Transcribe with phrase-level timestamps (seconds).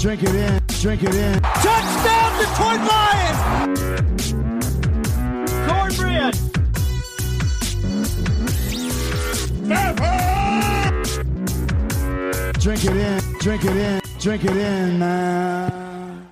[0.00, 1.42] Drink it in, drink it in.
[1.42, 4.32] Touchdown Detroit Lions.
[5.68, 6.34] Cornbread.
[12.60, 16.28] Drink it in, drink it in, drink it in, man.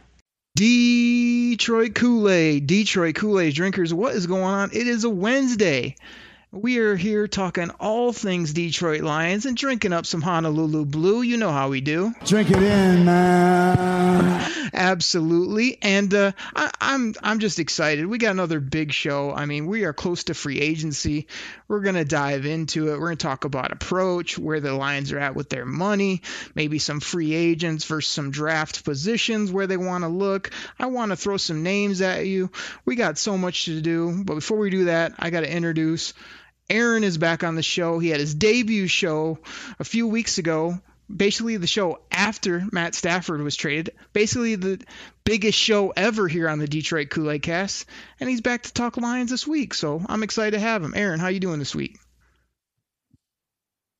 [0.56, 4.70] Detroit Kool Aid, Detroit Kool Aid drinkers, what is going on?
[4.72, 5.94] It is a Wednesday.
[6.50, 11.20] We are here talking all things Detroit Lions and drinking up some Honolulu Blue.
[11.20, 12.14] You know how we do.
[12.24, 14.50] Drink it in, man.
[14.72, 18.06] Absolutely, and uh, I, I'm I'm just excited.
[18.06, 19.30] We got another big show.
[19.30, 21.26] I mean, we are close to free agency.
[21.68, 22.98] We're gonna dive into it.
[22.98, 26.22] We're gonna talk about approach, where the Lions are at with their money,
[26.54, 30.50] maybe some free agents versus some draft positions where they want to look.
[30.78, 32.50] I want to throw some names at you.
[32.86, 36.14] We got so much to do, but before we do that, I got to introduce.
[36.70, 37.98] Aaron is back on the show.
[37.98, 39.38] He had his debut show
[39.78, 40.78] a few weeks ago.
[41.14, 43.94] Basically, the show after Matt Stafford was traded.
[44.12, 44.78] Basically, the
[45.24, 47.86] biggest show ever here on the Detroit Kool Aid Cast.
[48.20, 49.72] And he's back to talk Lions this week.
[49.72, 50.92] So I'm excited to have him.
[50.94, 51.98] Aaron, how you doing this week?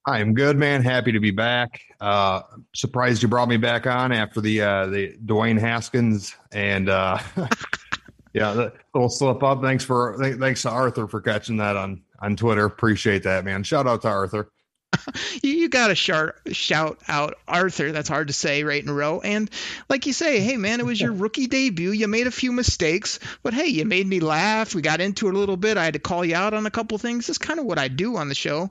[0.05, 0.83] I am good, man.
[0.83, 1.81] Happy to be back.
[2.01, 2.43] Uh,
[2.75, 7.19] surprised you brought me back on after the uh, the Dwayne Haskins and uh,
[8.33, 9.61] yeah, little slip up.
[9.61, 12.65] Thanks for thanks to Arthur for catching that on on Twitter.
[12.65, 13.63] Appreciate that, man.
[13.63, 14.51] Shout out to Arthur.
[15.43, 17.93] you, you got to shout, shout out Arthur.
[17.93, 19.21] That's hard to say right in a row.
[19.21, 19.51] And
[19.89, 21.91] like you say, hey, man, it was your rookie debut.
[21.91, 24.75] You made a few mistakes, but hey, you made me laugh.
[24.75, 25.77] We got into it a little bit.
[25.77, 27.27] I had to call you out on a couple things.
[27.27, 28.71] That's kind of what I do on the show.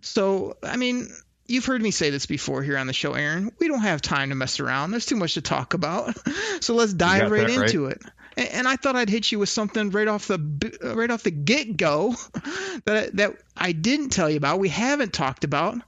[0.00, 1.08] So, I mean,
[1.46, 3.50] you've heard me say this before here on the show, Aaron.
[3.58, 4.90] We don't have time to mess around.
[4.90, 6.16] There's too much to talk about.
[6.60, 7.96] So let's dive right that, into right?
[7.96, 8.02] it.
[8.36, 11.22] And, and I thought I'd hit you with something right off the uh, right off
[11.22, 12.14] the get go
[12.84, 14.58] that that I didn't tell you about.
[14.58, 15.78] We haven't talked about.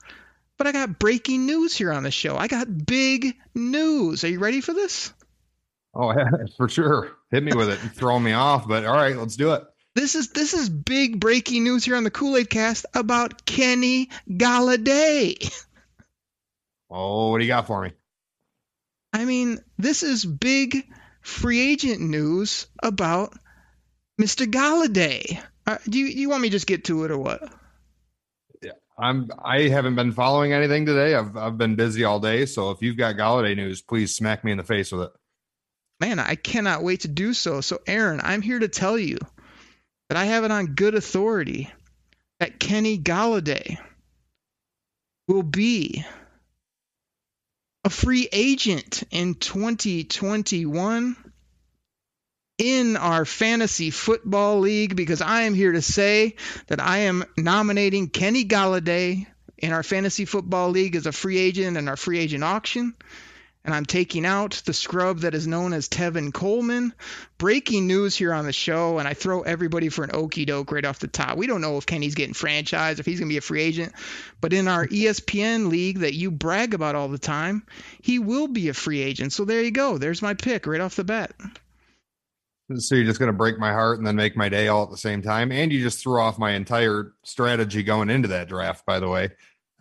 [0.58, 2.34] But I got breaking news here on the show.
[2.34, 4.24] I got big news.
[4.24, 5.12] Are you ready for this?
[5.94, 7.12] Oh, yeah, for sure.
[7.30, 7.76] Hit me with it.
[7.76, 9.64] Throw me off, but all right, let's do it.
[9.94, 14.10] This is this is big breaking news here on the Kool Aid Cast about Kenny
[14.28, 15.64] Golladay.
[16.90, 17.92] Oh, what do you got for me?
[19.12, 20.86] I mean, this is big
[21.26, 23.32] free agent news about
[24.20, 24.46] Mr.
[24.46, 25.42] Golladay.
[25.66, 27.52] Uh, do you, you want me to just get to it or what?
[28.98, 31.14] I'm I haven't been following anything today.
[31.14, 32.46] I've I've been busy all day.
[32.46, 35.10] So if you've got Golladay news, please smack me in the face with it.
[36.00, 37.60] Man, I cannot wait to do so.
[37.60, 39.18] So, Aaron, I'm here to tell you
[40.08, 41.70] that I have it on good authority
[42.40, 43.76] that Kenny Golladay
[45.28, 46.06] will be
[47.86, 51.16] a free agent in 2021
[52.58, 56.34] in our fantasy football league because I am here to say
[56.66, 61.76] that I am nominating Kenny Golladay in our fantasy football league as a free agent
[61.76, 62.92] in our free agent auction.
[63.66, 66.94] And I'm taking out the scrub that is known as Tevin Coleman.
[67.36, 70.84] Breaking news here on the show, and I throw everybody for an okey doke right
[70.84, 71.36] off the top.
[71.36, 73.92] We don't know if Kenny's getting franchised, if he's going to be a free agent,
[74.40, 77.66] but in our ESPN league that you brag about all the time,
[78.00, 79.32] he will be a free agent.
[79.32, 79.98] So there you go.
[79.98, 81.32] There's my pick right off the bat.
[82.76, 84.90] So you're just going to break my heart and then make my day all at
[84.90, 88.86] the same time, and you just threw off my entire strategy going into that draft.
[88.86, 89.30] By the way,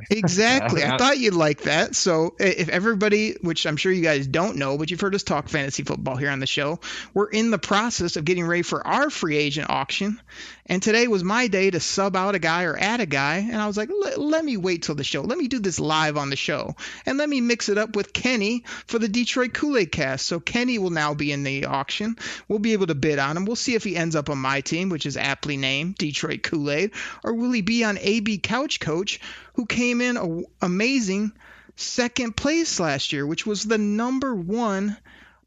[0.09, 0.83] Exactly.
[0.83, 1.95] I thought you'd like that.
[1.95, 5.47] So, if everybody, which I'm sure you guys don't know, but you've heard us talk
[5.47, 6.79] fantasy football here on the show,
[7.13, 10.19] we're in the process of getting ready for our free agent auction.
[10.65, 13.37] And today was my day to sub out a guy or add a guy.
[13.37, 15.21] And I was like, let, me wait till the show.
[15.21, 16.75] Let me do this live on the show.
[17.05, 20.25] And let me mix it up with Kenny for the Detroit Kool Aid cast.
[20.25, 22.17] So, Kenny will now be in the auction.
[22.47, 23.45] We'll be able to bid on him.
[23.45, 26.69] We'll see if he ends up on my team, which is aptly named Detroit Kool
[26.69, 26.91] Aid,
[27.23, 29.19] or will he be on AB Couch Coach,
[29.55, 31.31] who came in a, amazing
[31.75, 34.97] second place last year, which was the number one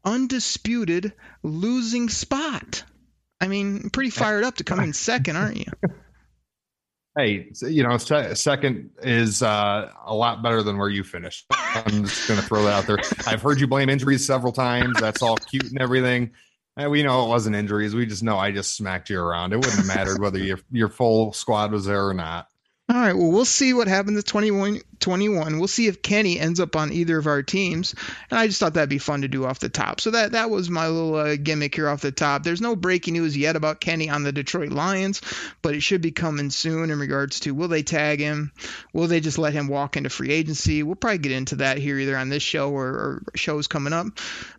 [0.03, 1.13] undisputed
[1.43, 2.83] losing spot.
[3.41, 5.71] I mean, pretty fired up to come in second, aren't you?
[7.17, 11.45] hey, you know, second is uh, a lot better than where you finished.
[11.51, 12.97] I'm just going to throw that out there.
[13.27, 14.99] I've heard you blame injuries several times.
[14.99, 16.31] That's all cute and everything.
[16.75, 17.95] And we know it wasn't injuries.
[17.95, 19.53] We just know I just smacked you around.
[19.53, 22.48] It wouldn't have mattered whether your your full squad was there or not.
[22.91, 23.13] All right.
[23.13, 25.59] Well, we'll see what happens at 21, 21.
[25.59, 27.93] We'll see if Kenny ends up on either of our teams.
[28.31, 30.01] And I just thought that'd be fun to do off the top.
[30.01, 32.41] So that that was my little uh, gimmick here off the top.
[32.41, 35.21] There's no breaking news yet about Kenny on the Detroit Lions,
[35.61, 38.51] but it should be coming soon in regards to will they tag him?
[38.91, 40.81] Will they just let him walk into free agency?
[40.81, 44.07] We'll probably get into that here either on this show or, or shows coming up.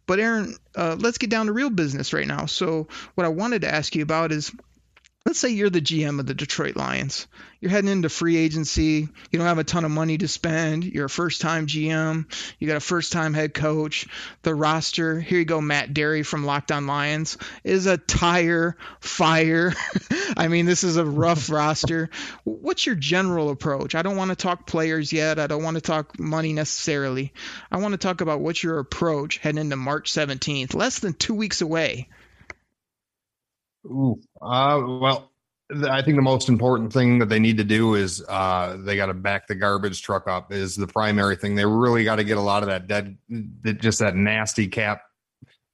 [0.07, 2.47] But Aaron, uh, let's get down to real business right now.
[2.47, 2.87] So
[3.17, 4.53] what I wanted to ask you about is
[5.27, 7.27] let's say you're the GM of the Detroit Lions.
[7.61, 9.07] You're heading into free agency.
[9.31, 10.83] You don't have a ton of money to spend.
[10.85, 12.25] You're a first time GM.
[12.59, 14.09] You got a first time head coach.
[14.43, 19.75] The roster, here you go, Matt Derry from Lockdown Lions, is a tire fire.
[20.39, 22.09] I mean, this is a rough roster.
[22.45, 23.95] What's your general approach?
[23.95, 25.39] I don't want to talk players yet.
[25.39, 27.35] I don't want to talk money necessarily.
[27.71, 31.35] I want to talk about what's your approach heading into March 17th, less than two
[31.35, 32.09] weeks away.
[33.87, 35.31] Ooh, uh, well,
[35.89, 39.07] I think the most important thing that they need to do is uh, they got
[39.07, 41.55] to back the garbage truck up is the primary thing.
[41.55, 43.17] They really got to get a lot of that dead,
[43.81, 45.03] just that nasty cap.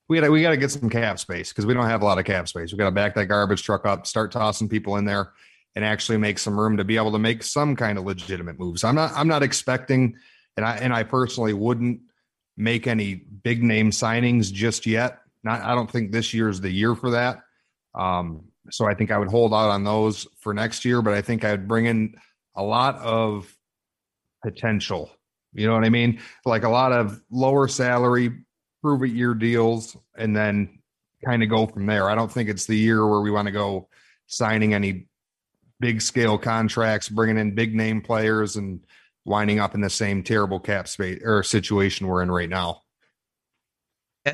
[0.09, 2.19] We got we got to get some cap space because we don't have a lot
[2.19, 2.73] of cap space.
[2.73, 5.33] We got to back that garbage truck up, start tossing people in there,
[5.75, 8.85] and actually make some room to be able to make some kind of legitimate moves.
[8.85, 10.17] I'm not I'm not expecting,
[10.57, 12.03] and I and I personally wouldn't
[12.57, 15.21] make any big name signings just yet.
[15.43, 17.41] Not I don't think this year is the year for that.
[17.97, 21.23] Um, so I think I would hold out on those for next year, but I
[21.23, 22.15] think I would bring in
[22.55, 23.53] a lot of
[24.43, 25.11] potential.
[25.53, 26.21] You know what I mean?
[26.45, 28.45] Like a lot of lower salary,
[28.83, 30.81] prove it year deals, and then
[31.25, 32.11] kind of go from there.
[32.11, 33.89] I don't think it's the year where we want to go
[34.27, 35.07] signing any
[35.81, 38.81] big scale contracts, bringing in big name players, and
[39.25, 42.83] winding up in the same terrible cap space or situation we're in right now.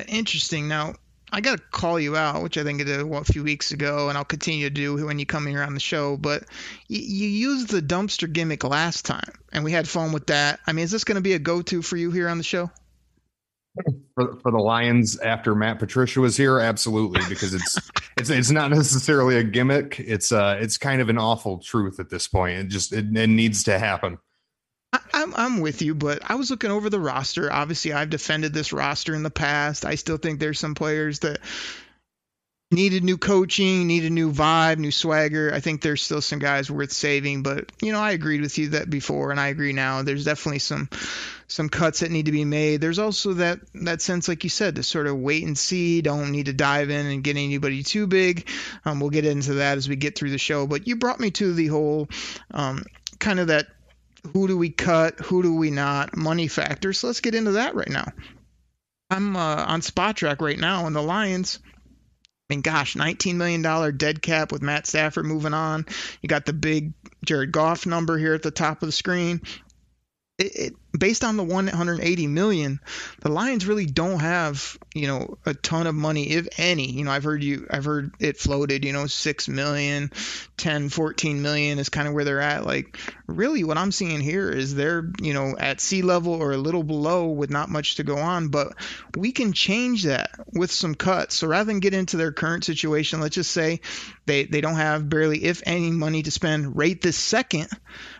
[0.07, 0.67] Interesting.
[0.67, 0.95] Now,
[1.33, 4.07] I got to call you out, which I think I did a few weeks ago,
[4.07, 6.15] and I'll continue to do when you come here on the show.
[6.15, 6.43] But
[6.87, 10.59] you, you used the dumpster gimmick last time, and we had fun with that.
[10.67, 12.69] I mean, is this going to be a go-to for you here on the show?
[14.13, 17.79] For, for the Lions after Matt Patricia was here, absolutely, because it's
[18.17, 19.99] it's it's not necessarily a gimmick.
[19.99, 22.59] It's uh it's kind of an awful truth at this point.
[22.59, 24.19] It just it, it needs to happen.
[25.13, 27.51] I'm I'm with you, but I was looking over the roster.
[27.51, 29.85] Obviously, I've defended this roster in the past.
[29.85, 31.39] I still think there's some players that
[32.73, 35.53] needed new coaching, needed new vibe, new swagger.
[35.53, 38.69] I think there's still some guys worth saving, but you know, I agreed with you
[38.69, 40.01] that before and I agree now.
[40.01, 40.89] There's definitely some
[41.47, 42.81] some cuts that need to be made.
[42.81, 46.31] There's also that that sense like you said to sort of wait and see, don't
[46.31, 48.49] need to dive in and get anybody too big.
[48.85, 51.31] Um, we'll get into that as we get through the show, but you brought me
[51.31, 52.09] to the whole
[52.51, 52.83] um,
[53.19, 53.67] kind of that
[54.31, 56.93] who do we cut, who do we not, money factor.
[56.93, 58.11] So let's get into that right now.
[59.09, 61.59] I'm uh, on track right now, and the Lions.
[62.49, 65.85] I mean, gosh, $19 million dead cap with Matt Stafford moving on.
[66.21, 66.93] You got the big
[67.25, 69.41] Jared Goff number here at the top of the screen.
[70.39, 72.79] It, it, based on the 180 million,
[73.21, 76.91] the Lions really don't have, you know, a ton of money, if any.
[76.91, 80.11] You know, I've heard you, I've heard it floated, you know, 6 million,
[80.57, 82.65] 10, 14 million is kind of where they're at.
[82.65, 82.97] Like,
[83.27, 86.83] really, what I'm seeing here is they're, you know, at sea level or a little
[86.83, 88.73] below with not much to go on, but
[89.15, 91.35] we can change that with some cuts.
[91.35, 93.81] So rather than get into their current situation, let's just say
[94.25, 97.69] they, they don't have barely, if any, money to spend right this second.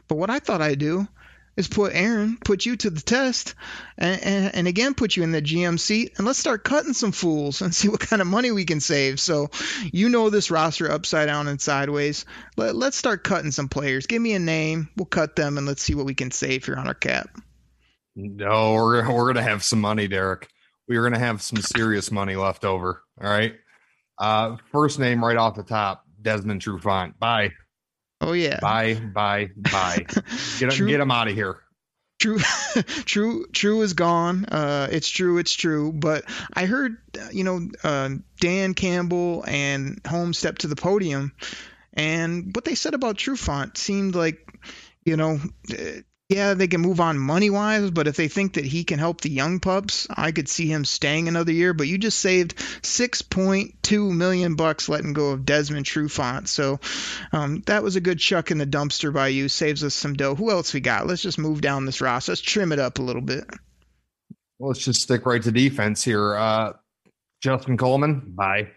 [0.07, 1.07] But what I thought I'd do
[1.55, 3.55] is put Aaron, put you to the test,
[3.97, 7.11] and, and, and, again put you in the GM seat, and let's start cutting some
[7.11, 9.19] fools and see what kind of money we can save.
[9.19, 9.49] So,
[9.91, 12.25] you know this roster upside down and sideways.
[12.57, 14.07] Let, let's start cutting some players.
[14.07, 16.75] Give me a name, we'll cut them, and let's see what we can save here
[16.75, 17.29] on our cap.
[18.15, 20.47] No, we're we're gonna have some money, Derek.
[20.87, 23.01] We're gonna have some serious money left over.
[23.19, 23.55] All right.
[24.19, 27.17] Uh, first name right off the top, Desmond Trufant.
[27.17, 27.53] Bye.
[28.23, 28.59] Oh yeah.
[28.61, 30.05] Bye, bye, bye.
[30.59, 31.57] Get true, get him out of here.
[32.19, 32.39] True,
[33.05, 34.45] true, true is gone.
[34.45, 35.91] Uh, it's true, it's true.
[35.91, 36.97] But I heard,
[37.33, 41.33] you know, uh, Dan Campbell and Holmes step to the podium,
[41.93, 44.57] and what they said about Trufant seemed like,
[45.03, 45.39] you know,
[46.33, 49.21] yeah, they can move on money wise, but if they think that he can help
[49.21, 51.73] the young pups, I could see him staying another year.
[51.73, 56.79] But you just saved 6.2 million bucks letting go of Desmond Trufant, so
[57.31, 59.49] um, that was a good chuck in the dumpster by you.
[59.49, 60.35] Saves us some dough.
[60.35, 61.07] Who else we got?
[61.07, 62.31] Let's just move down this roster.
[62.31, 63.45] Let's trim it up a little bit.
[64.59, 66.35] Well, let's just stick right to defense here.
[66.35, 66.73] Uh,
[67.41, 68.69] Justin Coleman, bye.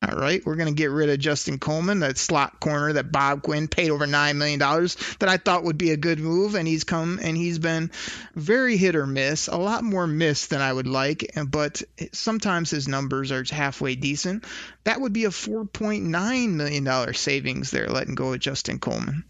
[0.00, 3.42] All right, we're going to get rid of Justin Coleman, that slot corner that Bob
[3.42, 6.54] Quinn paid over $9 million that I thought would be a good move.
[6.54, 7.90] And he's come and he's been
[8.36, 11.32] very hit or miss, a lot more miss than I would like.
[11.48, 14.44] But sometimes his numbers are halfway decent.
[14.84, 19.24] That would be a $4.9 million savings there, letting go of Justin Coleman.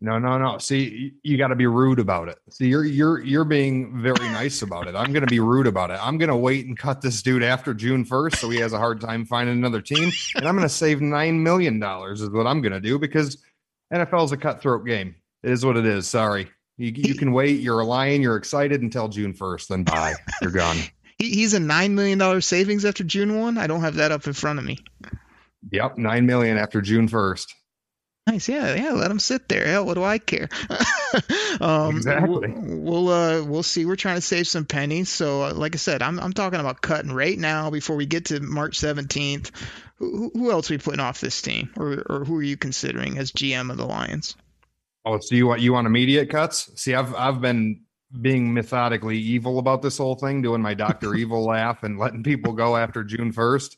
[0.00, 0.58] No, no, no.
[0.58, 2.38] See, you got to be rude about it.
[2.50, 4.94] See, you're you're you're being very nice about it.
[4.94, 5.98] I'm going to be rude about it.
[6.00, 8.78] I'm going to wait and cut this dude after June 1st so he has a
[8.78, 12.46] hard time finding another team, and I'm going to save 9 million dollars is what
[12.46, 13.42] I'm going to do because
[13.92, 15.16] NFL is a cutthroat game.
[15.42, 16.06] It is what it is.
[16.06, 16.48] Sorry.
[16.76, 17.60] You, you can wait.
[17.60, 18.22] You're a lion.
[18.22, 19.66] You're excited until June 1st.
[19.66, 20.14] Then bye.
[20.42, 20.76] You're gone.
[21.20, 23.58] He, he's a $9 million savings after June 1.
[23.58, 24.78] I don't have that up in front of me.
[25.72, 25.98] Yep.
[25.98, 27.54] 9 million after June 1st.
[28.28, 28.92] Nice, yeah, yeah.
[28.92, 29.66] Let them sit there.
[29.66, 30.50] Hell, what do I care?
[31.62, 32.52] um, exactly.
[32.54, 33.86] We'll, we'll uh we'll see.
[33.86, 35.08] We're trying to save some pennies.
[35.08, 38.26] So, uh, like I said, I'm I'm talking about cutting right now before we get
[38.26, 39.50] to March 17th.
[39.96, 43.16] Who, who else are we putting off this team, or or who are you considering
[43.16, 44.36] as GM of the Lions?
[45.06, 46.70] Oh, so you want you want immediate cuts?
[46.78, 47.80] See, I've I've been
[48.20, 52.52] being methodically evil about this whole thing, doing my Doctor Evil laugh and letting people
[52.52, 53.76] go after June 1st.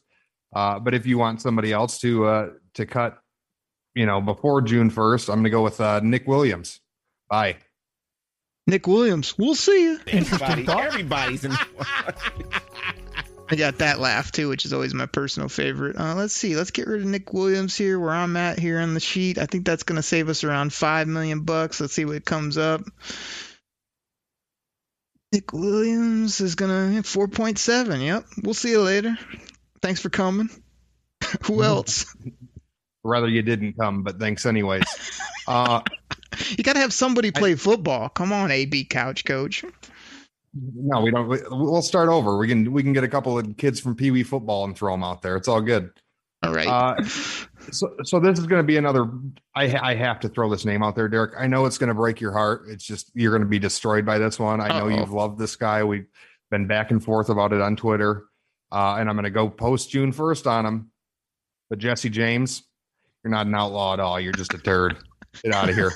[0.53, 3.20] Uh, but if you want somebody else to uh, to cut
[3.95, 6.81] you know, before June 1st, I'm going to go with uh, Nick Williams.
[7.29, 7.57] Bye.
[8.67, 9.37] Nick Williams.
[9.37, 10.01] We'll see you.
[10.07, 11.53] Everybody, everybody's in.
[13.51, 15.99] I got that laugh too, which is always my personal favorite.
[15.99, 16.55] Uh, let's see.
[16.55, 19.39] Let's get rid of Nick Williams here, where I'm at here on the sheet.
[19.39, 21.81] I think that's going to save us around five million bucks.
[21.81, 22.83] Let's see what comes up.
[25.33, 28.05] Nick Williams is gonna 4.7.
[28.05, 28.25] Yep.
[28.43, 29.17] We'll see you later.
[29.81, 30.51] Thanks for coming.
[31.45, 32.17] Who else?
[33.05, 34.85] Rather you didn't come, but thanks anyways.
[35.49, 35.81] Uh,
[36.51, 38.09] you got to have somebody play I, football.
[38.11, 39.65] Come on, AB couch coach.
[40.55, 41.29] No, we don't.
[41.29, 42.37] We'll start over.
[42.37, 44.93] We can we can get a couple of kids from Pee Wee football and throw
[44.93, 45.37] them out there.
[45.37, 45.91] It's all good.
[46.43, 46.67] All right.
[46.67, 47.03] Uh,
[47.71, 49.09] so so this is going to be another.
[49.55, 51.35] I I have to throw this name out there, Derek.
[51.39, 52.65] I know it's going to break your heart.
[52.69, 54.61] It's just you're going to be destroyed by this one.
[54.61, 55.01] I know Uh-oh.
[55.01, 55.85] you've loved this guy.
[55.85, 56.07] We've
[56.51, 58.25] been back and forth about it on Twitter,
[58.73, 60.91] uh, and I'm going to go post June first on him.
[61.69, 62.65] But Jesse James,
[63.23, 64.19] you're not an outlaw at all.
[64.19, 64.97] You're just a turd.
[65.43, 65.93] Get out of here.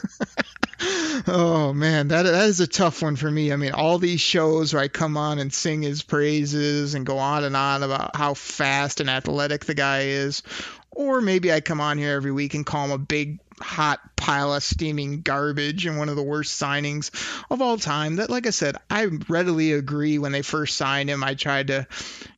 [1.27, 3.53] oh man, that that is a tough one for me.
[3.53, 7.19] I mean, all these shows where I come on and sing his praises and go
[7.19, 10.43] on and on about how fast and athletic the guy is,
[10.91, 14.55] or maybe I come on here every week and call him a big hot pile
[14.55, 17.11] of steaming garbage and one of the worst signings
[17.51, 18.17] of all time.
[18.17, 20.19] That, like I said, I readily agree.
[20.19, 21.87] When they first signed him, I tried to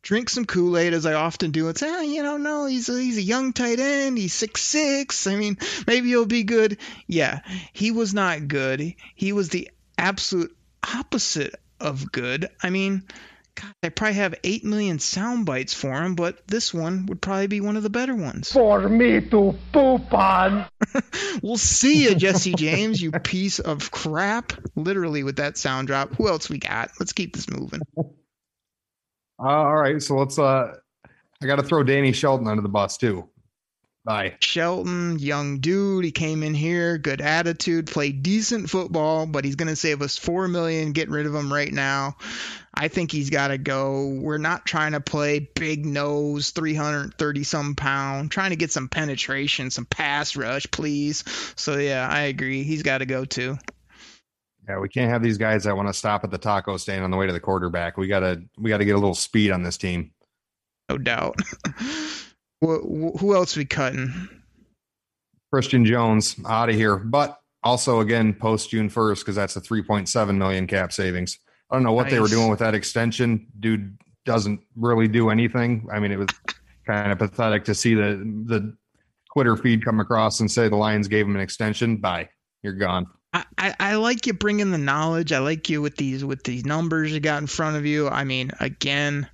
[0.03, 2.89] drink some Kool Aid as I often do and say, oh, you know, no, he's
[2.89, 4.19] a, he's a young tight end.
[4.19, 5.27] He's six six.
[5.27, 6.79] I mean, maybe he'll be good.
[7.07, 7.41] Yeah,
[7.73, 8.95] he was not good.
[9.15, 10.57] He was the absolute
[10.95, 12.49] opposite of good.
[12.63, 13.05] I mean,
[13.57, 17.47] God, I probably have 8 million sound bites for him, but this one would probably
[17.47, 18.53] be one of the better ones.
[18.53, 20.67] For me to poop on.
[21.43, 24.53] we'll see you, Jesse James, you piece of crap.
[24.75, 26.15] Literally with that sound drop.
[26.17, 26.91] Who else we got?
[27.01, 27.81] Let's keep this moving.
[27.97, 28.03] Uh,
[29.43, 30.75] all right, so let's uh
[31.43, 33.29] I got to throw Danny Shelton under the bus too.
[34.07, 34.37] Bye.
[34.39, 36.05] Shelton, young dude.
[36.05, 40.17] He came in here, good attitude, played decent football, but he's going to save us
[40.17, 40.93] four million.
[40.93, 42.17] Get rid of him right now.
[42.73, 44.07] I think he's got to go.
[44.07, 48.31] We're not trying to play big nose, 330 some pound.
[48.31, 51.25] Trying to get some penetration, some pass rush, please.
[51.57, 52.63] So yeah, I agree.
[52.63, 53.59] He's got to go too.
[54.69, 57.11] Yeah, we can't have these guys that want to stop at the taco stand on
[57.11, 57.97] the way to the quarterback.
[57.97, 60.13] We gotta we gotta get a little speed on this team.
[60.89, 61.41] No doubt.
[62.61, 64.29] who else we cutting?
[65.53, 69.83] Christian Jones out of here, but also again post June first because that's a three
[69.83, 71.39] point seven million cap savings.
[71.71, 72.13] I don't know what nice.
[72.13, 73.47] they were doing with that extension.
[73.59, 75.89] Dude doesn't really do anything.
[75.93, 76.29] I mean, it was
[76.87, 78.77] kind of pathetic to see the the
[79.33, 81.97] Twitter feed come across and say the Lions gave him an extension.
[81.97, 82.29] Bye,
[82.63, 83.07] you're gone.
[83.33, 85.33] I, I, I like you bringing the knowledge.
[85.33, 88.09] I like you with these with these numbers you got in front of you.
[88.09, 89.29] I mean, again,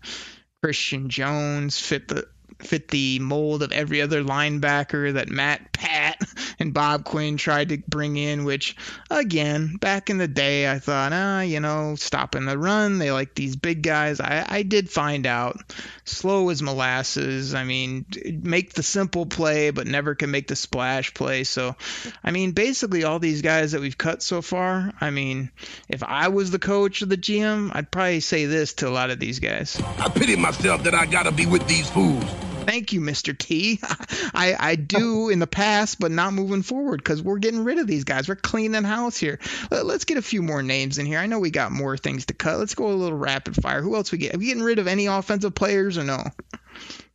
[0.63, 2.27] Christian Jones fit the
[2.65, 6.21] fit the mold of every other linebacker that Matt Pat
[6.59, 8.77] and Bob Quinn tried to bring in, which,
[9.11, 12.99] again, back in the day, I thought, ah, you know, stopping the run.
[12.99, 14.21] They like these big guys.
[14.21, 15.61] I, I did find out
[16.05, 17.55] slow as molasses.
[17.55, 18.07] I mean,
[18.43, 21.45] make the simple play, but never can make the splash play.
[21.45, 21.77] So,
[22.23, 25.51] I mean, basically, all these guys that we've cut so far, I mean,
[25.89, 29.11] if I was the coach of the GM, I'd probably say this to a lot
[29.11, 32.25] of these guys I pity myself that I got to be with these fools.
[32.65, 33.37] Thank you, Mr.
[33.37, 33.81] T.
[34.35, 37.87] I, I do in the past, but not moving forward because we're getting rid of
[37.87, 38.29] these guys.
[38.29, 39.39] We're cleaning house here.
[39.71, 41.19] Let, us get a few more names in here.
[41.19, 42.59] I know we got more things to cut.
[42.59, 43.83] Let's go a little rapid fire.
[43.83, 44.35] Who else we get?
[44.35, 46.25] Are we getting rid of any offensive players or no?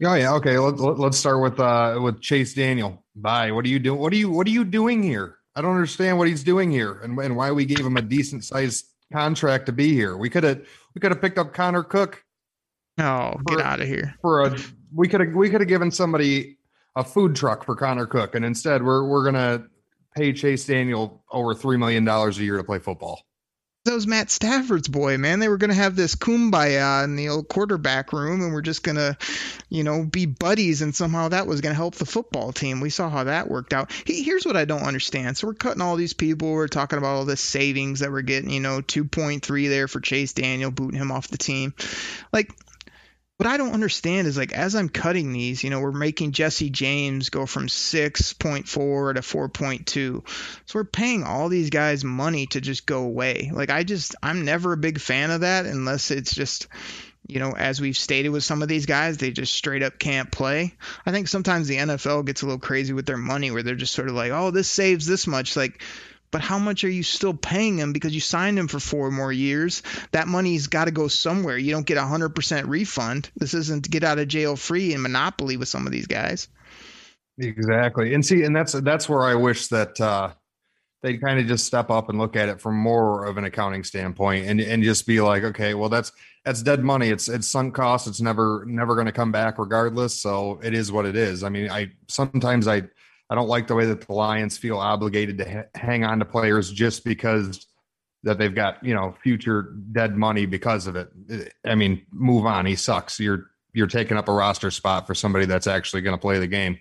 [0.03, 0.57] Oh yeah, okay.
[0.59, 3.03] Let, let, let's start with uh with Chase Daniel.
[3.15, 3.51] Bye.
[3.51, 3.99] What are you doing?
[3.99, 5.37] What are you What are you doing here?
[5.55, 8.43] I don't understand what he's doing here and, and why we gave him a decent
[8.45, 10.15] sized contract to be here.
[10.15, 12.23] We could have we could have picked up Connor Cook.
[12.99, 14.57] Oh, for, get out of here for a
[14.93, 16.57] we could have we could have given somebody
[16.95, 19.65] a food truck for Connor Cook, and instead we're we're gonna
[20.15, 23.21] pay Chase Daniel over three million dollars a year to play football.
[23.87, 25.39] That was Matt Stafford's boy, man.
[25.39, 29.17] They were to have this kumbaya in the old quarterback room, and we're just to,
[29.69, 32.81] you know, be buddies, and somehow that was to help the football team.
[32.81, 33.93] We saw how that worked out.
[34.05, 35.37] Here's what I don't understand.
[35.37, 36.51] So we're cutting all these people.
[36.51, 40.33] We're talking about all this savings that we're getting, you know, 2.3 there for Chase
[40.33, 41.73] Daniel, booting him off the team.
[42.33, 42.51] Like,
[43.37, 46.71] what I don't understand is like as I'm cutting these, you know, we're making Jesse
[46.71, 49.87] James go from 6.4 to 4.2.
[49.87, 50.23] So
[50.73, 53.51] we're paying all these guys money to just go away.
[53.53, 56.67] Like I just I'm never a big fan of that unless it's just
[57.27, 60.31] you know, as we've stated with some of these guys, they just straight up can't
[60.31, 60.73] play.
[61.05, 63.93] I think sometimes the NFL gets a little crazy with their money where they're just
[63.93, 65.83] sort of like, "Oh, this saves this much." Like
[66.31, 69.31] but how much are you still paying him because you signed him for four more
[69.31, 69.83] years?
[70.11, 71.57] That money's got to go somewhere.
[71.57, 73.29] You don't get a 100% refund.
[73.37, 76.47] This isn't get out of jail free and monopoly with some of these guys.
[77.39, 78.13] Exactly.
[78.13, 80.33] And see, and that's that's where I wish that uh
[81.03, 83.83] they'd kind of just step up and look at it from more of an accounting
[83.83, 86.11] standpoint and and just be like, okay, well that's
[86.43, 87.09] that's dead money.
[87.09, 88.07] It's it's sunk cost.
[88.07, 90.19] It's never never going to come back regardless.
[90.19, 91.43] So it is what it is.
[91.43, 92.83] I mean, I sometimes I
[93.29, 96.25] I don't like the way that the Lions feel obligated to ha- hang on to
[96.25, 97.67] players just because
[98.23, 101.53] that they've got you know future dead money because of it.
[101.65, 102.65] I mean, move on.
[102.65, 103.19] He sucks.
[103.19, 106.47] You're you're taking up a roster spot for somebody that's actually going to play the
[106.47, 106.79] game.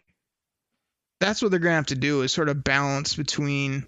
[1.21, 3.87] That's what they're going to have to do is sort of balance between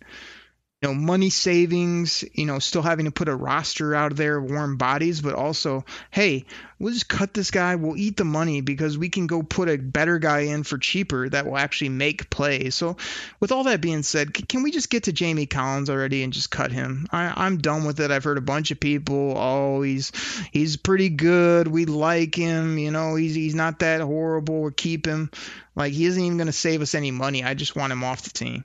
[0.80, 4.76] you know money savings you know still having to put a roster out there warm
[4.76, 6.44] bodies but also hey
[6.78, 7.74] we'll just cut this guy.
[7.74, 11.28] We'll eat the money because we can go put a better guy in for cheaper
[11.28, 12.74] that will actually make plays.
[12.74, 12.96] So
[13.40, 16.50] with all that being said can we just get to jamie collins already and just
[16.50, 17.06] cut him?
[17.10, 18.10] I, i'm done with it.
[18.10, 20.12] I've heard a bunch of people oh he's
[20.52, 21.68] he's pretty good.
[21.68, 24.62] We like him you know he's he's not that horrible.
[24.62, 25.30] We'll keep him.
[25.74, 27.44] Like he isn't even going to save us any money.
[27.44, 28.64] I just want him off the team.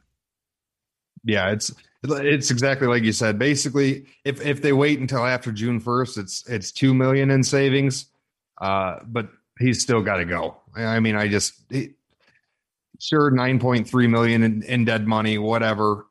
[1.24, 1.72] Yeah it's
[2.04, 3.40] it's exactly like you said.
[3.40, 8.08] Basically, if if they wait until after June first, it's it's two million in savings.
[8.60, 10.58] Uh, but he's still got to go.
[10.76, 11.92] I mean, I just he,
[13.00, 16.08] sure nine point three million in, in dead money, whatever.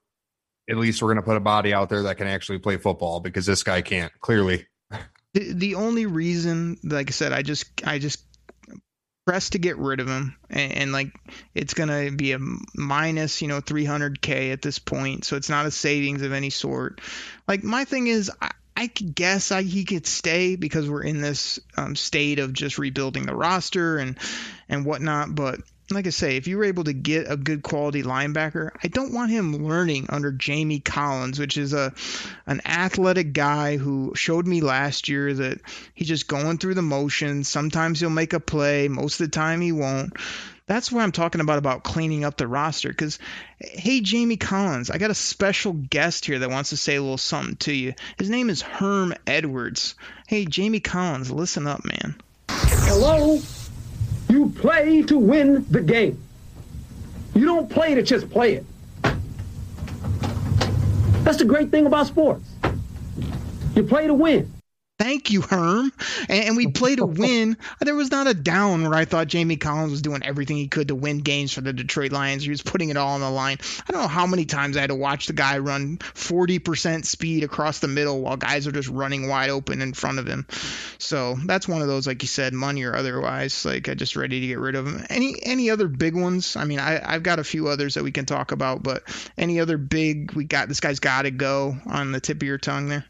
[0.71, 3.21] At least we're going to put a body out there that can actually play football
[3.21, 4.67] because this guy can't clearly.
[5.35, 8.25] The, the only reason, like I said, I just I just
[9.25, 10.37] press to get rid of him.
[10.51, 11.13] And, and, like
[11.55, 12.39] it's gonna be a
[12.75, 15.25] minus you know 300k at this point.
[15.25, 17.01] So it's not a savings of any sort.
[17.47, 21.21] Like my thing is i, I could guess I, he could stay because we're in
[21.21, 24.19] this um, state of just rebuilding the roster and
[24.69, 25.61] and whatnot but
[25.95, 29.13] like I say, if you were able to get a good quality linebacker, I don't
[29.13, 31.93] want him learning under Jamie Collins, which is a
[32.47, 35.61] an athletic guy who showed me last year that
[35.95, 37.49] he's just going through the motions.
[37.49, 40.15] Sometimes he'll make a play, most of the time he won't.
[40.67, 42.89] That's what I'm talking about about cleaning up the roster.
[42.89, 43.19] Because,
[43.59, 47.19] hey, Jamie Collins, I got a special guest here that wants to say a little
[47.19, 47.95] something to you.
[48.19, 49.97] His name is Herm Edwards.
[50.27, 52.15] Hey, Jamie Collins, listen up, man.
[52.49, 53.41] Hello.
[54.33, 56.19] You play to win the game.
[57.35, 58.65] You don't play to just play it.
[61.23, 62.49] That's the great thing about sports.
[63.77, 64.51] You play to win.
[65.03, 65.93] Thank you, Herm.
[66.29, 67.57] And, and we played a win.
[67.81, 70.89] There was not a down where I thought Jamie Collins was doing everything he could
[70.89, 72.45] to win games for the Detroit Lions.
[72.45, 73.59] He was putting it all on the line.
[73.89, 77.43] I don't know how many times I had to watch the guy run 40% speed
[77.43, 80.47] across the middle while guys are just running wide open in front of him.
[80.99, 83.65] So that's one of those, like you said, money or otherwise.
[83.65, 85.05] Like I just ready to get rid of him.
[85.11, 86.55] Any any other big ones?
[86.55, 89.03] I mean, I, I've got a few others that we can talk about, but
[89.37, 90.31] any other big?
[90.35, 93.05] We got this guy's got to go on the tip of your tongue there.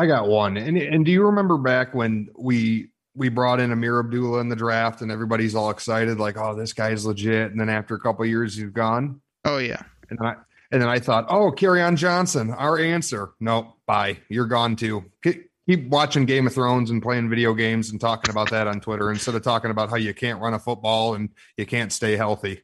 [0.00, 0.56] I got one.
[0.56, 4.56] And and do you remember back when we we brought in Ameer Abdullah in the
[4.56, 7.50] draft and everybody's all excited, like, oh, this guy's legit.
[7.50, 9.20] And then after a couple years, he's gone.
[9.44, 9.82] Oh yeah.
[10.08, 10.36] And then I
[10.72, 13.32] and then I thought, oh, Kerryon Johnson, our answer.
[13.40, 14.16] No, bye.
[14.30, 15.04] You're gone too.
[15.22, 19.10] Keep watching Game of Thrones and playing video games and talking about that on Twitter
[19.10, 22.62] instead of talking about how you can't run a football and you can't stay healthy.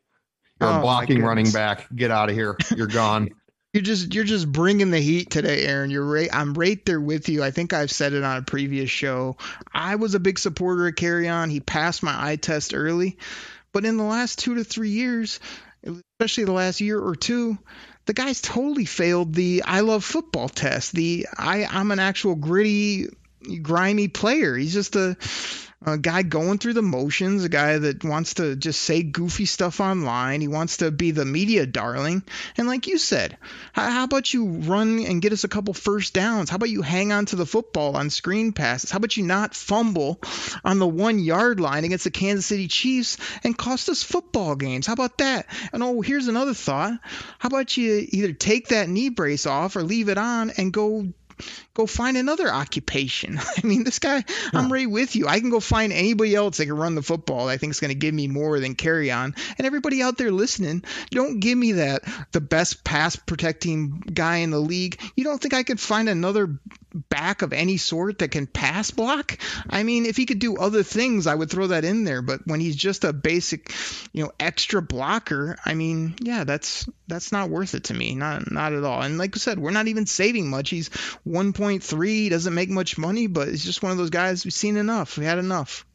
[0.59, 1.87] You're oh, a blocking running back.
[1.94, 2.57] Get out of here.
[2.75, 3.29] You're gone.
[3.76, 5.90] You're just you're just bringing the heat today, Aaron.
[5.90, 6.30] You're right.
[6.32, 7.42] I'm right there with you.
[7.42, 9.36] I think I've said it on a previous show.
[9.70, 11.50] I was a big supporter of Kerryon.
[11.50, 13.18] He passed my eye test early,
[13.72, 15.40] but in the last two to three years,
[15.84, 17.58] especially the last year or two,
[18.06, 20.92] the guy's totally failed the I love football test.
[20.92, 23.10] The I I'm an actual gritty,
[23.60, 24.56] grimy player.
[24.56, 25.18] He's just a
[25.84, 29.80] a guy going through the motions, a guy that wants to just say goofy stuff
[29.80, 30.40] online.
[30.40, 32.22] He wants to be the media darling.
[32.56, 33.36] And like you said,
[33.72, 36.48] how, about you run and get us a couple first downs?
[36.48, 38.90] How about you hang on to the football on screen passes?
[38.90, 40.20] How about you not fumble
[40.64, 44.86] on the one yard line against the Kansas City Chiefs and cost us football games?
[44.86, 45.46] How about that?
[45.72, 46.98] And oh, here's another thought.
[47.38, 51.06] How about you either take that knee brace off or leave it on and go
[51.76, 53.38] go find another occupation.
[53.56, 55.28] I mean, this guy, I'm right with you.
[55.28, 57.48] I can go find anybody else that can run the football.
[57.48, 59.36] I think is going to give me more than Kerryon.
[59.58, 64.50] And everybody out there listening, don't give me that the best pass protecting guy in
[64.50, 65.00] the league.
[65.16, 66.58] You don't think I could find another
[66.96, 69.38] back of any sort that can pass block?
[69.68, 72.22] I mean, if he could do other things, I would throw that in there.
[72.22, 73.72] But when he's just a basic,
[74.12, 78.14] you know, extra blocker, I mean, yeah, that's that's not worth it to me.
[78.14, 79.02] Not not at all.
[79.02, 80.70] And like I said, we're not even saving much.
[80.70, 80.90] He's
[81.66, 85.18] 1.3, doesn't make much money, but he's just one of those guys we've seen enough.
[85.18, 85.87] We had enough.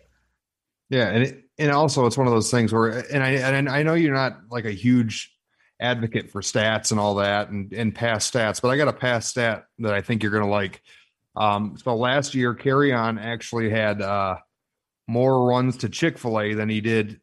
[0.90, 3.84] Yeah, and it, and also it's one of those things where, and I and I
[3.84, 5.34] know you're not like a huge
[5.80, 9.30] advocate for stats and all that and and past stats, but I got a past
[9.30, 10.82] stat that I think you're gonna like.
[11.36, 14.38] Um, so last year, Kerryon actually had uh,
[15.08, 17.22] more runs to Chick Fil A than he did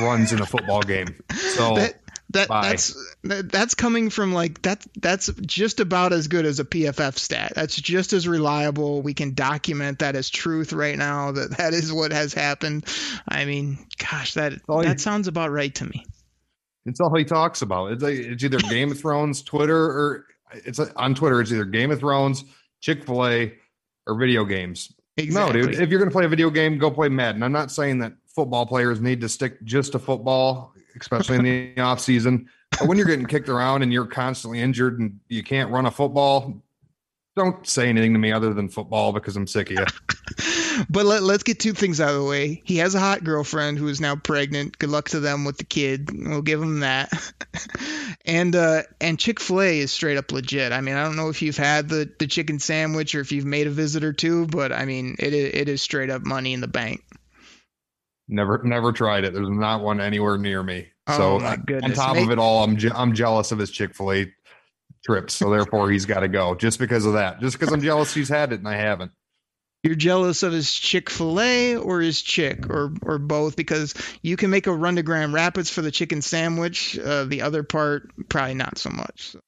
[0.00, 1.14] runs in a football game.
[1.54, 2.00] So that,
[2.36, 7.18] that that's that's coming from like that that's just about as good as a PFF
[7.18, 7.52] stat.
[7.54, 9.02] That's just as reliable.
[9.02, 11.32] We can document that as truth right now.
[11.32, 12.86] That that is what has happened.
[13.28, 16.06] I mean, gosh, that that sounds about right to me.
[16.86, 17.92] It's all he talks about.
[17.92, 21.40] It's like, it's either Game of Thrones, Twitter, or it's on Twitter.
[21.40, 22.44] It's either Game of Thrones,
[22.80, 23.54] Chick Fil A,
[24.06, 24.92] or video games.
[25.16, 25.62] Exactly.
[25.62, 25.80] No, dude.
[25.80, 27.42] If you're going to play a video game, go play Madden.
[27.42, 31.80] I'm not saying that football players need to stick just to football, especially in the
[31.80, 32.48] off season.
[32.70, 35.90] But when you're getting kicked around and you're constantly injured and you can't run a
[35.90, 36.62] football,
[37.34, 39.84] don't say anything to me other than football because I'm sick of you.
[40.90, 42.62] but let, us get two things out of the way.
[42.64, 44.78] He has a hot girlfriend who is now pregnant.
[44.78, 46.10] Good luck to them with the kid.
[46.12, 47.10] We'll give him that.
[48.26, 50.72] and uh, and Chick Fil A is straight up legit.
[50.72, 53.44] I mean, I don't know if you've had the the chicken sandwich or if you've
[53.44, 56.60] made a visit or two, but I mean, it it is straight up money in
[56.60, 57.04] the bank.
[58.28, 59.32] Never, never tried it.
[59.32, 60.88] There's not one anywhere near me.
[61.06, 61.98] Oh so my goodness.
[61.98, 64.32] on top of it all, I'm je- I'm jealous of his Chick Fil A
[65.04, 65.34] trips.
[65.34, 67.40] So therefore, he's got to go just because of that.
[67.40, 69.12] Just because I'm jealous he's had it and I haven't.
[69.84, 74.36] You're jealous of his Chick Fil A or his chick or or both because you
[74.36, 76.98] can make a run to Grand Rapids for the chicken sandwich.
[76.98, 79.30] Uh, the other part, probably not so much.
[79.30, 79.40] So.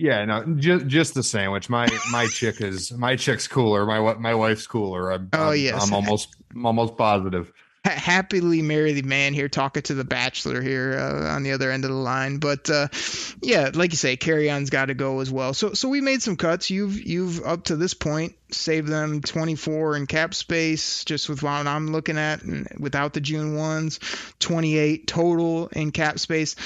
[0.00, 1.68] Yeah, no, just just the sandwich.
[1.68, 3.84] My my chick is my chick's cooler.
[3.84, 5.12] My my wife's cooler.
[5.12, 7.52] I'm, oh I'm, yes, I'm almost I'm almost positive.
[7.84, 11.84] happily marry the man here talking to the bachelor here uh, on the other end
[11.84, 12.88] of the line but uh,
[13.42, 16.36] yeah like you say Kerryon's got to go as well so so we made some
[16.36, 21.42] cuts you've you've up to this point saved them 24 in cap space just with
[21.42, 23.98] what i'm looking at and without the june ones
[24.40, 26.56] 28 total in cap space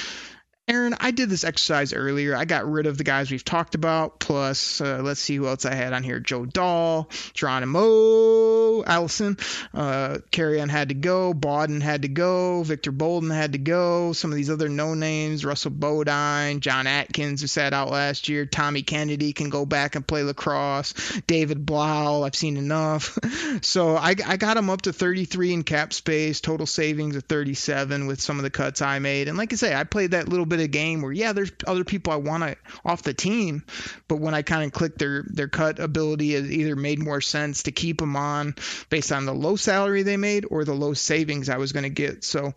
[0.67, 2.35] Aaron, I did this exercise earlier.
[2.35, 4.19] I got rid of the guys we've talked about.
[4.19, 9.37] Plus, uh, let's see who else I had on here: Joe Dahl, Geronimo Allison,
[9.75, 14.15] uh, Kerryon had to go, Bawden had to go, Victor Bolden had to go.
[14.15, 18.47] Some of these other no names: Russell Bodine, John Atkins, who sat out last year.
[18.47, 20.95] Tommy Kennedy can go back and play lacrosse.
[21.27, 23.19] David Blough, I've seen enough.
[23.61, 28.07] so I, I got him up to 33 in cap space, total savings of 37
[28.07, 29.29] with some of the cuts I made.
[29.29, 31.53] And like I say, I played that little bit bit of game where yeah, there's
[31.67, 33.65] other people I want to off the team,
[34.09, 37.65] but when I kind of clicked their their cut ability, it either made more sense
[37.65, 38.55] to keep them on
[38.91, 41.91] based on the low salary they made or the low savings I was going to
[41.91, 42.25] get.
[42.25, 42.55] So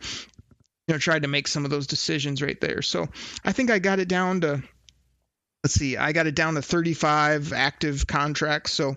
[0.87, 2.81] you know, tried to make some of those decisions right there.
[2.81, 3.07] So
[3.43, 4.63] I think I got it down to
[5.63, 8.71] let's see, I got it down to 35 active contracts.
[8.71, 8.95] So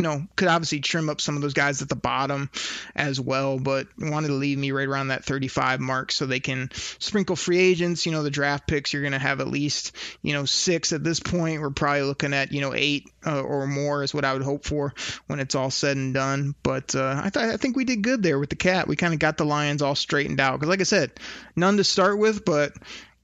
[0.00, 2.48] you know, could obviously trim up some of those guys at the bottom
[2.96, 6.70] as well, but wanted to leave me right around that 35 mark so they can
[6.72, 8.06] sprinkle free agents.
[8.06, 11.04] You know, the draft picks, you're going to have at least, you know, six at
[11.04, 11.60] this point.
[11.60, 14.64] We're probably looking at, you know, eight uh, or more is what I would hope
[14.64, 14.94] for
[15.26, 16.54] when it's all said and done.
[16.62, 18.88] But uh, I, th- I think we did good there with the cat.
[18.88, 20.54] We kind of got the Lions all straightened out.
[20.54, 21.10] Because, like I said,
[21.54, 22.72] none to start with, but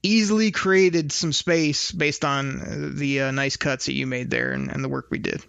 [0.03, 4.69] easily created some space based on the uh, nice cuts that you made there and,
[4.69, 5.43] and the work we did.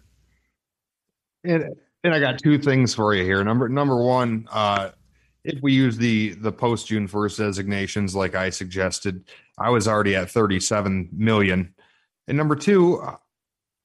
[1.45, 1.75] And
[2.05, 3.43] and I got two things for you here.
[3.43, 4.91] Number number one, uh,
[5.45, 9.25] if we use the the post June first designations like I suggested,
[9.59, 11.75] I was already at thirty seven million.
[12.27, 13.01] And number two,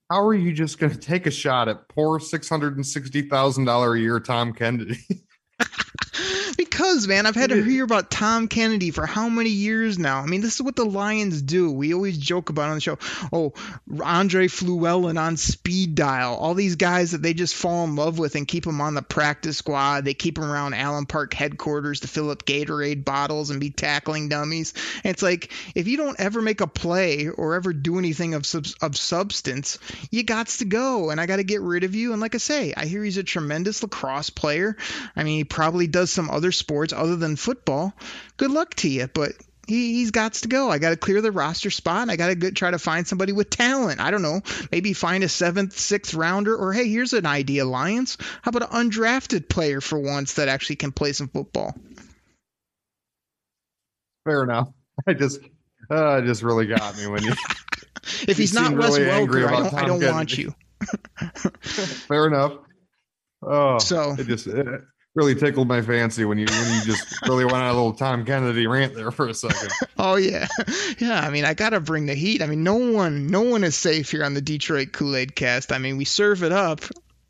[0.10, 3.22] how are you just going to take a shot at poor six hundred and sixty
[3.22, 5.00] thousand dollar a year Tom Kennedy?
[6.58, 10.20] because, man, I've had to hear about Tom Kennedy for how many years now?
[10.20, 11.72] I mean, this is what the Lions do.
[11.72, 12.98] We always joke about on the show.
[13.32, 13.54] Oh,
[14.04, 16.36] Andre Fluellen on speed dial.
[16.36, 19.02] All these guys that they just fall in love with and keep them on the
[19.02, 20.06] practice squad.
[20.06, 24.30] They keep them around Allen Park headquarters to fill up Gatorade bottles and be tackling
[24.30, 24.74] dummies.
[25.04, 28.46] And it's like if you don't ever make a play or ever do anything of
[28.46, 29.80] sub- of substance,
[30.12, 32.12] you got to go, and I got to get rid of you.
[32.12, 34.78] And like I say, I hear he's a tremendous lacrosse player.
[35.16, 37.94] I mean, he probably does some other sports other than football.
[38.38, 39.34] Good luck to you, but
[39.68, 40.70] he, he's got to go.
[40.70, 42.10] I got to clear the roster spot.
[42.10, 44.00] I got to try to find somebody with talent.
[44.00, 44.42] I don't know.
[44.72, 48.18] Maybe find a seventh, sixth rounder, or hey, here's an idea, Lions.
[48.42, 51.76] How about an undrafted player for once that actually can play some football?
[54.26, 54.70] Fair enough.
[55.08, 55.40] I just,
[55.90, 57.34] uh, just really got me when you.
[58.28, 60.54] if he's not Wes really Welker, I don't, I don't want you.
[61.62, 62.54] Fair enough.
[63.42, 64.66] Oh, so it just it
[65.16, 68.26] really tickled my fancy when you when you just really went on a little Tom
[68.26, 69.72] Kennedy rant there for a second.
[69.98, 70.48] Oh yeah,
[70.98, 71.20] yeah.
[71.20, 72.42] I mean, I gotta bring the heat.
[72.42, 75.72] I mean, no one no one is safe here on the Detroit Kool Aid Cast.
[75.72, 76.82] I mean, we serve it up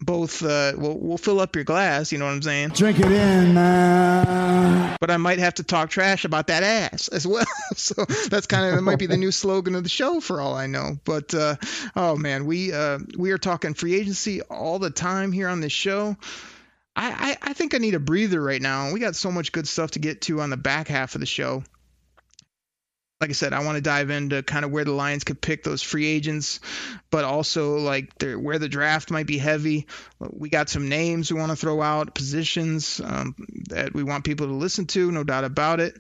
[0.06, 3.06] both uh, we'll, we'll fill up your glass you know what i'm saying drink it
[3.06, 8.04] in man but i might have to talk trash about that ass as well so
[8.30, 10.68] that's kind of that might be the new slogan of the show for all i
[10.68, 11.56] know but uh,
[11.96, 15.72] oh man we uh, we are talking free agency all the time here on this
[15.72, 16.18] show
[16.96, 18.92] I, I, I think I need a breather right now.
[18.92, 21.28] We got so much good stuff to get to on the back half of the
[21.28, 21.64] show
[23.24, 25.64] like I said, I want to dive into kind of where the Lions could pick
[25.64, 26.60] those free agents,
[27.10, 29.88] but also like where the draft might be heavy.
[30.20, 33.34] We got some names we want to throw out, positions um,
[33.70, 35.98] that we want people to listen to, no doubt about it.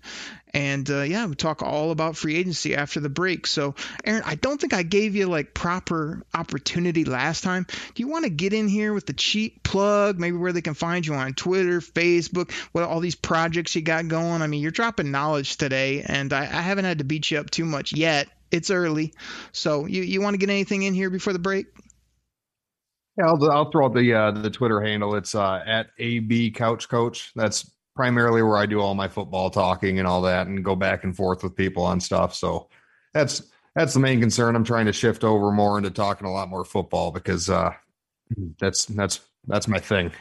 [0.54, 3.48] And uh, yeah, we talk all about free agency after the break.
[3.48, 3.74] So,
[4.06, 7.66] Aaron, I don't think I gave you like proper opportunity last time.
[7.96, 10.76] Do you want to get in here with the cheap plug, maybe where they can
[10.76, 14.44] find you on Twitter, Facebook, what all these projects you got going?
[14.44, 17.50] I mean, you're dropping knowledge today, and I, I haven't had to beat you up
[17.50, 18.28] too much yet.
[18.52, 19.16] It's early,
[19.52, 21.66] so you you want to get anything in here before the break?
[23.18, 25.16] Yeah, I'll, I'll throw out the uh, the Twitter handle.
[25.16, 27.32] It's uh, at AB Couch Coach.
[27.36, 31.03] That's primarily where I do all my football talking and all that and go back
[31.03, 32.34] and forth with people on stuff.
[32.34, 32.69] So
[33.13, 34.56] that's that's the main concern.
[34.56, 37.73] I'm trying to shift over more into talking a lot more football because uh,
[38.60, 40.12] that's that's that's my thing.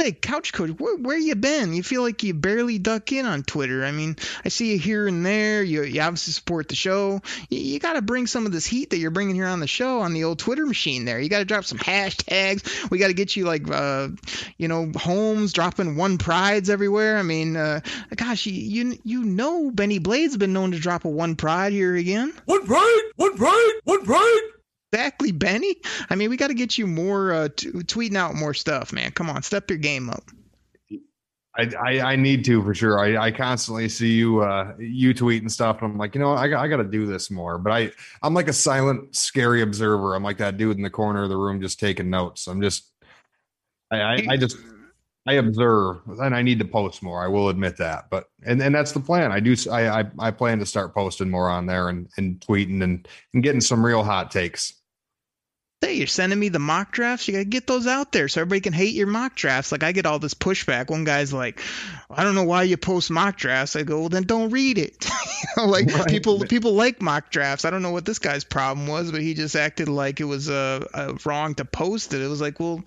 [0.00, 1.74] Hey, couch coach, where, where you been?
[1.74, 3.84] You feel like you barely duck in on Twitter.
[3.84, 5.62] I mean, I see you here and there.
[5.62, 7.20] You, you obviously support the show.
[7.50, 9.66] You, you got to bring some of this heat that you're bringing here on the
[9.66, 11.04] show on the old Twitter machine.
[11.04, 12.90] There, you got to drop some hashtags.
[12.90, 14.08] We got to get you like, uh,
[14.56, 17.18] you know, Holmes dropping one prides everywhere.
[17.18, 17.80] I mean, uh,
[18.16, 21.94] gosh, you, you you know, Bennie Blades' been known to drop a one pride here
[21.94, 22.32] again.
[22.46, 24.40] One pride, one pride, one pride
[24.92, 25.76] exactly, Bennie.
[26.08, 29.12] I mean, we got to get you more uh, t- tweeting out more stuff, man.
[29.12, 30.24] Come on, step your game up.
[31.56, 33.00] I, I, I need to for sure.
[33.00, 36.32] I, I constantly see you uh, you tweet and stuff, and I'm like, you know,
[36.32, 37.58] I got I got to do this more.
[37.58, 37.90] But I
[38.22, 40.14] I'm like a silent, scary observer.
[40.14, 42.46] I'm like that dude in the corner of the room just taking notes.
[42.46, 42.92] I'm just
[43.90, 44.58] I I, I just
[45.26, 47.22] I observe, and I need to post more.
[47.22, 49.32] I will admit that, but and and that's the plan.
[49.32, 49.56] I do.
[49.70, 53.42] I I, I plan to start posting more on there and and tweeting and and
[53.42, 54.79] getting some real hot takes.
[55.82, 57.26] Hey, you're sending me the mock drafts.
[57.26, 59.72] You gotta get those out there so everybody can hate your mock drafts.
[59.72, 60.90] Like I get all this pushback.
[60.90, 61.62] One guy's like,
[62.10, 65.06] "I don't know why you post mock drafts." I go, "Well, then don't read it."
[65.40, 66.06] you know, like right.
[66.06, 67.64] people people like mock drafts.
[67.64, 70.50] I don't know what this guy's problem was, but he just acted like it was
[70.50, 72.20] uh, uh wrong to post it.
[72.20, 72.82] It was like, well,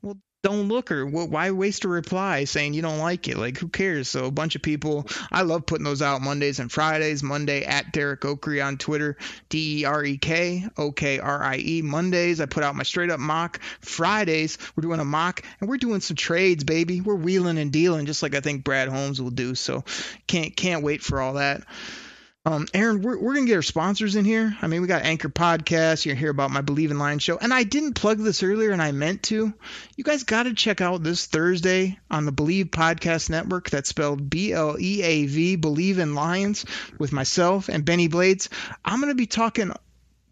[0.00, 3.36] well, don't look or why waste a reply saying you don't like it?
[3.36, 4.08] Like who cares?
[4.08, 7.22] So a bunch of people i love putting those out mondays and fridays.
[7.22, 9.16] Monday at derek okrie on twitter
[9.48, 13.60] d-e-r-e-k o-k-r-i-e mondays i put out my straight up mock.
[13.80, 17.00] Fridays we're doing a mock and we're doing some trades baby.
[17.00, 19.54] We're wheeling and dealing just like i think brad holmes will do.
[19.54, 19.84] So
[20.26, 21.64] can't can't wait for all that
[22.48, 24.56] um, Aaron, we're, we're going to get our sponsors in here.
[24.62, 26.06] I mean, we got Anchor Podcast.
[26.06, 27.36] You're about my Bleav in Lions show.
[27.36, 29.52] And I didn't plug this earlier, and I meant to.
[29.96, 33.68] You guys got to check out this Thursday on the Bleav Podcast Network.
[33.68, 36.64] That's spelled B L E A V, Bleav in Lions,
[36.98, 38.48] with myself and Bennie Blades.
[38.82, 39.70] I'm going to be talking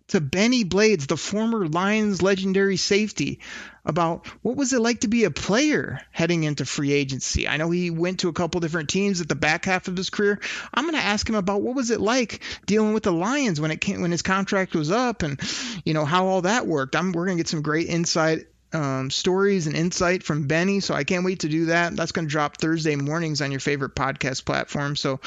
[0.08, 3.40] to Bennie Blades, the former Lions legendary safety,
[3.84, 7.46] about what was it like to be a player heading into free agency.
[7.46, 10.10] I know he went to a couple different teams at the back half of his
[10.10, 10.40] career.
[10.74, 13.70] I'm going to ask him about what was it like dealing with the Lions when
[13.70, 15.40] it came when his contract was up and
[15.84, 16.96] you know how all that worked.
[16.96, 20.80] I'm we're going to get some great insight um, stories and insight from Bennie.
[20.80, 21.96] So I can't wait to do that.
[21.96, 24.96] That's going to drop Thursday mornings on your favorite podcast platform.
[24.96, 25.20] So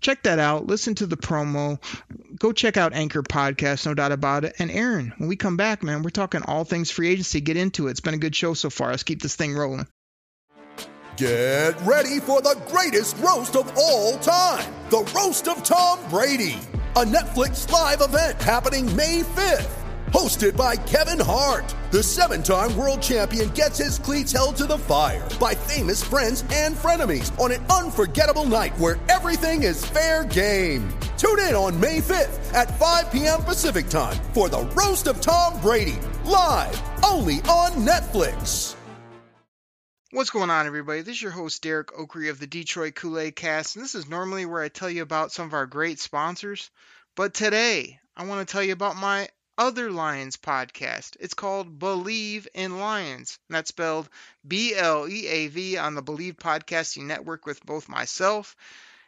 [0.00, 0.66] check that out.
[0.66, 1.78] Listen to the promo.
[2.38, 4.56] Go check out Anchor Podcast, no doubt about it.
[4.58, 7.40] And Aaron, when we come back, man, we're talking all things free agency.
[7.40, 7.92] Get into it.
[7.92, 8.90] It's been a good show so far.
[8.90, 9.86] Let's keep this thing rolling.
[11.16, 16.58] Get ready for the greatest roast of all time the Roast of Tom Brady,
[16.96, 19.83] a Netflix live event happening May 5th.
[20.14, 24.78] Hosted by Kevin Hart, the seven time world champion gets his cleats held to the
[24.78, 30.88] fire by famous friends and frenemies on an unforgettable night where everything is fair game.
[31.18, 33.42] Tune in on May 5th at 5 p.m.
[33.42, 38.76] Pacific time for the Roast of Tom Brady, live only on Netflix.
[40.12, 41.00] What's going on, everybody?
[41.00, 44.08] This is your host, Derek Okrie of the Detroit Kool Aid Cast, and this is
[44.08, 46.70] normally where I tell you about some of our great sponsors.
[47.16, 51.16] But today, I want to tell you about my other Lions podcast.
[51.20, 54.08] It's called Bleav in Lions, and that's spelled
[54.46, 58.56] B L E A V on the Bleav Podcasting Network with both myself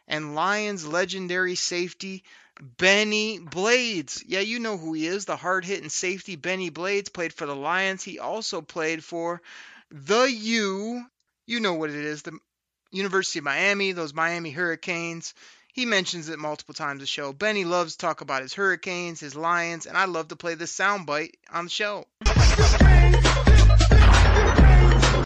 [0.07, 2.23] and Lions legendary safety.
[2.59, 4.23] Bennie Blades.
[4.25, 6.35] Yeah, you know who he is, the hard hitting safety.
[6.35, 8.03] Bennie Blades played for the Lions.
[8.03, 9.41] He also played for
[9.91, 11.05] the U,
[11.45, 12.37] you know what it is, the
[12.91, 15.33] University of Miami, those Miami Hurricanes.
[15.77, 17.31] He mentions it multiple times the show.
[17.31, 20.75] Bennie loves to talk about his Hurricanes, his Lions, and I love to play this
[20.75, 22.03] soundbite on the show.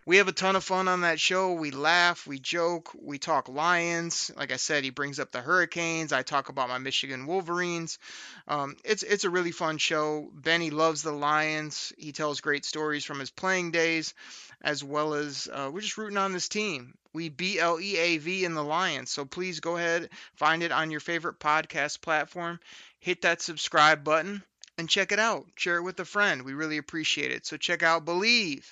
[0.05, 1.53] We have a ton of fun on that show.
[1.53, 4.29] We laugh, we joke, we talk Lions.
[4.35, 6.11] Like I said, he brings up the Hurricanes.
[6.11, 7.97] I talk about my Michigan Wolverines.
[8.45, 10.29] Um, it's it's a really fun show.
[10.33, 11.93] Bennie loves the Lions.
[11.97, 14.13] He tells great stories from his playing days,
[14.61, 16.93] as well as uh, we're just rooting on this team.
[17.13, 19.11] We B L E A V in the Lions.
[19.11, 22.59] So please go ahead, find it on your favorite podcast platform,
[22.99, 24.43] hit that subscribe button,
[24.77, 25.45] and check it out.
[25.55, 26.43] Share it with a friend.
[26.43, 27.45] We really appreciate it.
[27.45, 28.63] So check out Bleav.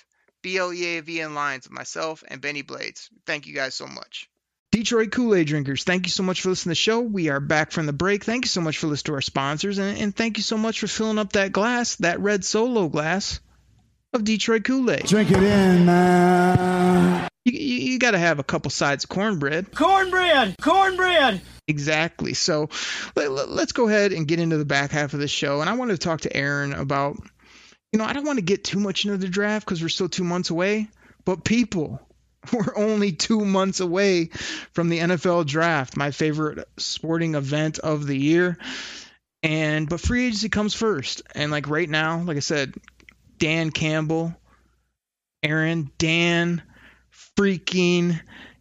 [0.42, 3.10] B L E A V N Lions, myself and Bennie Blades.
[3.26, 4.28] Thank you guys so much.
[4.72, 7.00] Detroit Kool Aid drinkers, thank you so much for listening to the show.
[7.00, 8.24] We are back from the break.
[8.24, 10.80] Thank you so much for listening to our sponsors, and, and thank you so much
[10.80, 13.40] for filling up that glass, that red solo glass
[14.12, 15.06] of Detroit Kool Aid.
[15.06, 17.28] Drink it in, man.
[17.44, 19.74] You, you, you got to have a couple sides of cornbread.
[19.74, 20.56] Cornbread!
[20.60, 21.40] Cornbread!
[21.68, 22.34] Exactly.
[22.34, 22.68] So
[23.16, 25.60] let, let, let's go ahead and get into the back half of the show.
[25.60, 27.16] And I wanted to talk to Aaron about
[27.92, 30.08] you know, I don't want to get too much into the draft because we're still
[30.08, 30.88] two months away,
[31.24, 32.00] but people,
[32.52, 34.26] we're only two months away
[34.72, 38.58] from the NFL draft, my favorite sporting event of the year.
[39.42, 41.22] And, but free agency comes first.
[41.34, 42.74] And like right now, like I said,
[43.40, 44.36] Dan Campbell,
[45.42, 46.62] Aaron, Dan
[47.38, 48.20] freaking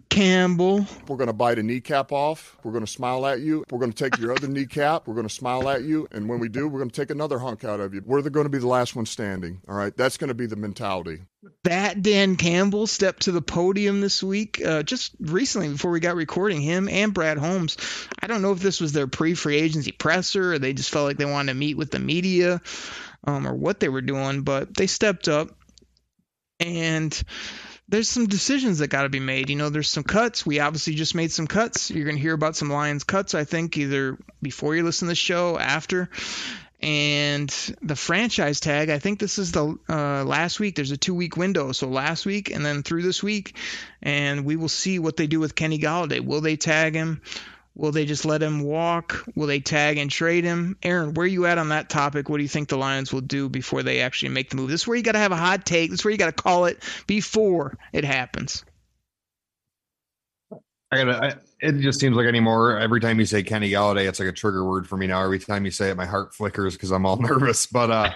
[0.09, 0.87] Campbell.
[1.07, 2.57] We're going to bite a kneecap off.
[2.63, 3.65] We're going to smile at you.
[3.69, 5.05] We're going to take your other kneecap.
[5.05, 6.07] We're going to smile at you.
[6.11, 8.01] And when we do, we're going to take another hunk out of you.
[8.05, 9.61] We're going to be the last one standing.
[9.67, 9.95] All right.
[9.95, 11.19] That's going to be the mentality.
[11.63, 16.15] That Dan Campbell stepped to the podium this week, uh, just recently before we got
[16.15, 17.77] recording him and Brad Holmes.
[18.21, 21.05] I don't know if this was their pre free agency presser or they just felt
[21.05, 22.61] like they wanted to meet with the media
[23.23, 25.49] um, or what they were doing, but they stepped up
[26.59, 27.21] and
[27.87, 29.49] there's some decisions that got to be made.
[29.49, 30.45] You know, there's some cuts.
[30.45, 31.89] We obviously just made some cuts.
[31.89, 35.11] You're going to hear about some Lions cuts, I think, either before you listen to
[35.11, 36.09] the show, after.
[36.81, 37.49] And
[37.81, 40.75] the franchise tag, I think this is the uh, last week.
[40.75, 41.71] There's a two week window.
[41.71, 43.55] So last week and then through this week.
[44.01, 46.23] And we will see what they do with Kenny Golladay.
[46.23, 47.21] Will they tag him?
[47.79, 49.23] Will they just let him walk?
[49.35, 50.77] Will they tag and trade him?
[50.83, 52.27] Aaron, where are you at on that topic?
[52.27, 54.69] What do you think the Lions will do before they actually make the move?
[54.69, 55.89] This is where you got to have a hot take.
[55.89, 58.65] This is where you got to call it before it happens.
[60.91, 61.39] I gotta.
[61.61, 62.77] It just seems like anymore.
[62.77, 65.21] Every time you say Kenny Golladay, it's like a trigger word for me now.
[65.21, 67.65] Every time you say it, my heart flickers because I'm all nervous.
[67.65, 68.11] But uh,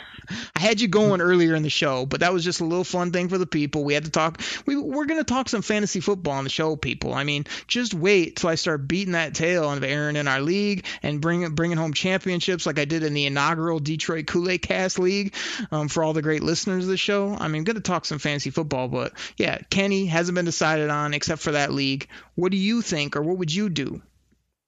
[0.56, 3.12] I had you going earlier in the show, but that was just a little fun
[3.12, 3.84] thing for the people.
[3.84, 4.42] We had to talk.
[4.66, 7.14] We we're gonna talk some fantasy football on the show, people.
[7.14, 10.86] I mean, just wait till I start beating that tail of Aaron in our league
[11.02, 15.00] and bringing bringing home championships like I did in the inaugural Detroit Kool Aid Cast
[15.00, 15.36] League
[15.70, 17.36] um, for all the great listeners of the show.
[17.38, 21.42] I mean, gonna talk some fantasy football, but yeah, Kenny hasn't been decided on except
[21.42, 22.08] for that league.
[22.36, 24.02] What do you think, or what would you do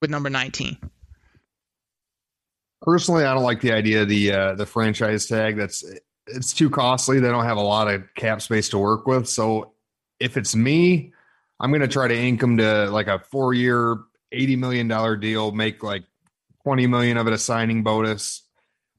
[0.01, 0.77] with number 19?
[2.81, 5.57] Personally, I don't like the idea of the uh, the franchise tag.
[5.57, 5.83] That's
[6.27, 7.19] it's too costly.
[7.19, 9.27] They don't have a lot of cap space to work with.
[9.27, 9.73] So
[10.19, 11.13] if it's me,
[11.59, 13.97] I'm going to try to ink them to like a four year,
[14.31, 15.51] eighty million dollar deal.
[15.51, 16.03] Make like
[16.63, 18.43] twenty million of it a signing bonus.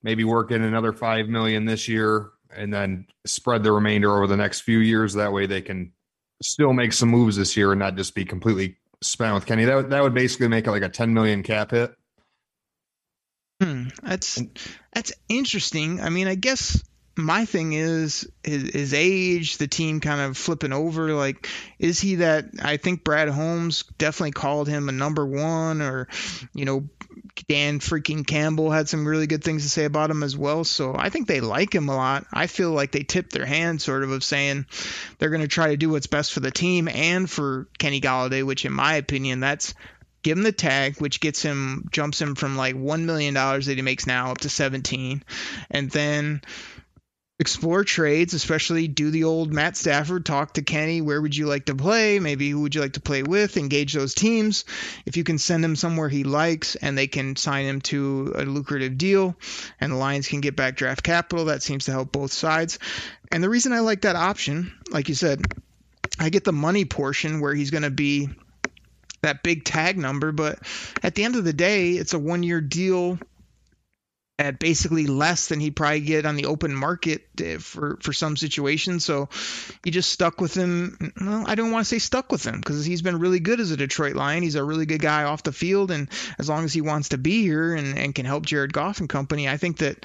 [0.02, 4.36] Maybe work in another five million this year, and then spread the remainder over the
[4.36, 5.14] next few years.
[5.14, 5.92] That way, they can
[6.42, 9.64] still make some moves this year and not just be completely spent with Kenny.
[9.64, 11.94] That would, that would basically make it like a 10 million cap hit.
[13.62, 14.42] Hmm, that's
[14.92, 16.00] that's interesting.
[16.02, 16.82] I mean, I guess
[17.16, 21.14] my thing is his, his age, the team kind of flipping over.
[21.14, 22.46] Like, is he that?
[22.62, 26.08] I think Brad Holmes definitely called him a number one, or
[26.54, 26.88] you know,
[27.48, 30.64] Dan freaking Campbell had some really good things to say about him as well.
[30.64, 32.26] So I think they like him a lot.
[32.32, 34.66] I feel like they tipped their hand sort of of saying
[35.18, 38.44] they're going to try to do what's best for the team and for Kenny Golladay,
[38.44, 39.74] which in my opinion, that's
[40.22, 43.76] give him the tag, which gets him jumps him from like one million dollars that
[43.76, 45.22] he makes now up to 17,
[45.70, 46.42] and then
[47.38, 51.02] explore trades, especially do the old Matt Stafford talk to Kenny.
[51.02, 52.18] Where would you like to play?
[52.18, 53.56] Maybe who would you like to play with?
[53.58, 54.64] Engage those teams.
[55.04, 58.44] If you can send him somewhere he likes and they can sign him to a
[58.44, 59.36] lucrative deal
[59.80, 62.78] and the Lions can get back draft capital, that seems to help both sides.
[63.30, 65.42] And the reason I like that option, like you said,
[66.18, 68.30] I get the money portion where he's going to be
[69.20, 70.58] that big tag number, but
[71.02, 73.18] at the end of the day, it's a one year deal
[74.38, 78.36] at basically less than he'd probably get on the open market uh, for for some
[78.36, 79.04] situations.
[79.04, 79.28] So
[79.82, 81.12] he just stuck with him.
[81.20, 83.70] Well, I don't want to say stuck with him because he's been really good as
[83.70, 84.42] a Detroit Lion.
[84.42, 86.08] He's a really good guy off the field, and
[86.38, 89.08] as long as he wants to be here and, and can help Jared Goff and
[89.08, 90.04] company, I think that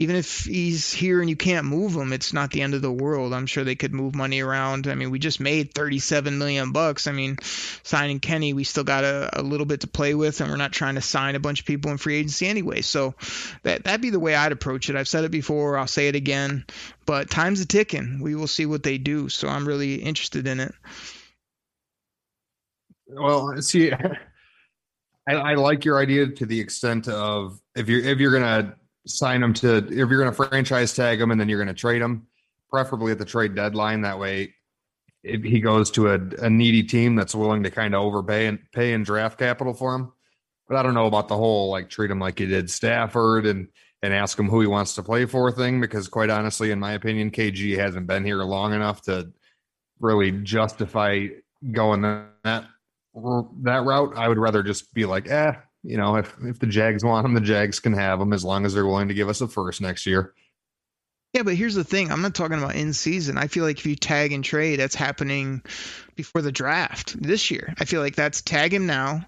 [0.00, 2.90] even if he's here and you can't move him, it's not the end of the
[2.90, 3.34] world.
[3.34, 4.86] I'm sure they could move money around.
[4.86, 7.08] I mean, we just made 37 million bucks.
[7.08, 10.50] I mean, signing Kenny, we still got a, a little bit to play with, and
[10.50, 12.80] we're not trying to sign a bunch of people in free agency anyway.
[12.80, 13.16] So
[13.64, 14.94] that that'd be the way I'd approach it.
[14.94, 15.76] I've said it before.
[15.76, 16.64] I'll say it again.
[17.04, 18.20] But time's a ticking.
[18.22, 19.28] We will see what they do.
[19.28, 20.74] So I'm really interested in it.
[23.08, 23.92] Well, see,
[25.28, 28.76] I, I like your idea to the extent of if you're if you're gonna
[29.08, 32.26] sign them to if you're gonna franchise tag them and then you're gonna trade them,
[32.70, 34.02] preferably at the trade deadline.
[34.02, 34.54] That way,
[35.22, 38.58] if he goes to a, a needy team that's willing to kind of overpay and
[38.72, 40.12] pay in draft capital for him.
[40.68, 43.68] But I don't know about the whole like treat him like you did Stafford and
[44.02, 46.92] and ask him who he wants to play for thing because quite honestly, in my
[46.92, 49.32] opinion, KG hasn't been here long enough to
[50.00, 51.26] really justify
[51.72, 52.66] going that
[53.62, 54.16] that route.
[54.16, 55.52] I would rather just be like, eh,
[55.88, 58.66] you know, if if the Jags want him, the Jags can have him as long
[58.66, 60.34] as they're willing to give us a first next year.
[61.32, 62.12] Yeah, but here's the thing.
[62.12, 63.38] I'm not talking about in season.
[63.38, 65.62] I feel like if you tag and trade, that's happening
[66.14, 67.74] before the draft this year.
[67.78, 69.26] I feel like that's tag him now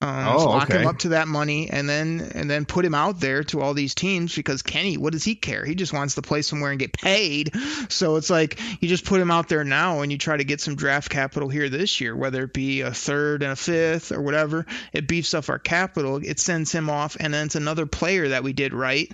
[0.00, 0.80] um, oh, lock okay.
[0.80, 3.74] him up to that money, and then and then put him out there to all
[3.74, 5.64] these teams because Kenny, what does he care?
[5.64, 7.52] He just wants to play somewhere and get paid.
[7.88, 10.60] So it's like you just put him out there now, and you try to get
[10.60, 14.22] some draft capital here this year, whether it be a third and a fifth or
[14.22, 14.66] whatever.
[14.92, 16.20] It beefs up our capital.
[16.22, 19.12] It sends him off, and then it's another player that we did right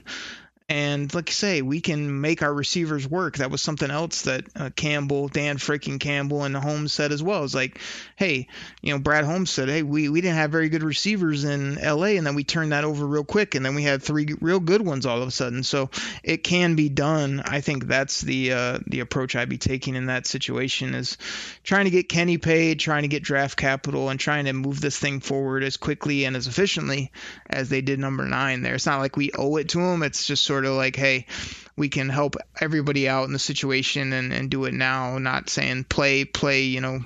[0.67, 3.37] and like I say, we can make our receivers work.
[3.37, 7.45] That was something else that uh, Campbell, Dan freaking Campbell, and Holmes said as well.
[7.45, 7.79] It's like,
[8.17, 8.49] hey,
[8.81, 12.17] you know, Brad Holmes said, hey, we, we didn't have very good receivers in LA,
[12.17, 14.81] and then we turned that over real quick, and then we had three real good
[14.81, 15.65] ones all of a sudden.
[15.65, 15.91] So
[16.23, 17.43] it can be done.
[17.45, 21.19] I think that's the uh, the approach I'd be taking in that situation is
[21.62, 24.99] trying to get Kenny paid, trying to get draft capital, and trying to move this
[24.99, 27.12] thing forward as quickly and as efficiently
[27.51, 28.77] as they did number nine there.
[28.77, 30.03] It's not like we owe it to them.
[30.03, 31.27] It's just sort of like, hey,
[31.77, 35.85] we can help everybody out in the situation and, and do it now, not saying
[35.85, 37.01] play, play, you know,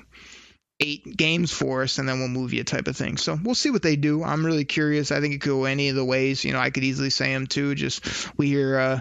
[0.81, 3.17] eight games for us and then we'll move you type of thing.
[3.17, 4.23] So we'll see what they do.
[4.23, 5.11] I'm really curious.
[5.11, 6.45] I think it could go any of the ways.
[6.45, 7.75] You know, I could easily say them too.
[7.75, 8.99] Just we hear, uh,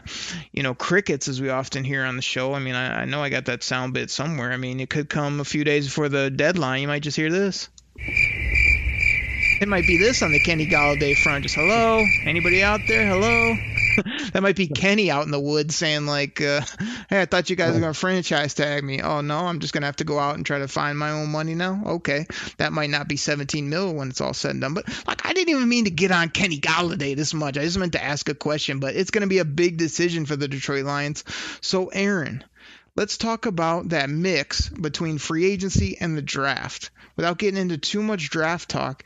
[0.52, 2.54] you know, crickets as we often hear on the show.
[2.54, 4.50] I mean, I, I know I got that sound bit somewhere.
[4.50, 6.82] I mean, it could come a few days before the deadline.
[6.82, 7.68] You might just hear this.
[9.60, 11.44] It might be this on the Kenny Golladay front.
[11.44, 13.06] Just hello, anybody out there?
[13.06, 13.56] Hello.
[14.32, 16.60] that might be Kenny out in the woods saying like, uh,
[17.08, 19.00] "Hey, I thought you guys were gonna franchise tag me.
[19.00, 21.30] Oh no, I'm just gonna have to go out and try to find my own
[21.30, 21.82] money now.
[21.86, 22.26] Okay,
[22.58, 24.74] that might not be 17 mil when it's all said and done.
[24.74, 27.58] But like, I didn't even mean to get on Kenny Golladay this much.
[27.58, 28.80] I just meant to ask a question.
[28.80, 31.24] But it's gonna be a big decision for the Detroit Lions.
[31.60, 32.44] So Aaron,
[32.98, 38.02] let's talk about that mix between free agency and the draft without getting into too
[38.02, 39.04] much draft talk.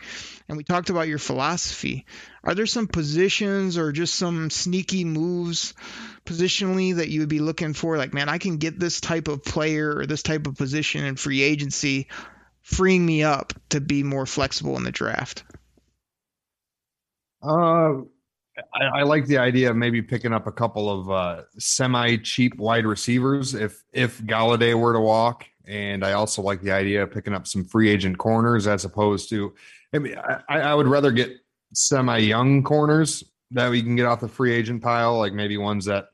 [0.49, 2.07] And we talked about your philosophy.
[2.43, 5.75] Are there some positions or just some sneaky moves
[6.25, 7.99] positionally that you would be looking for?
[7.99, 11.17] Like, man, I can get this type of player or this type of position in
[11.17, 12.09] free agency,
[12.63, 15.45] freeing me up to be more flexible in the draft.
[17.43, 18.05] Uh,
[18.75, 22.85] I, I, like the idea of maybe picking up a couple of uh, semi-cheap wide
[22.85, 27.35] receivers if if Golladay were to walk, and I also like the idea of picking
[27.35, 29.55] up some free agent corners as opposed to.
[29.95, 30.17] I mean,
[30.49, 31.33] I, I would rather get
[31.75, 36.09] semi-young corners that we can get off the free agent pile, like maybe ones that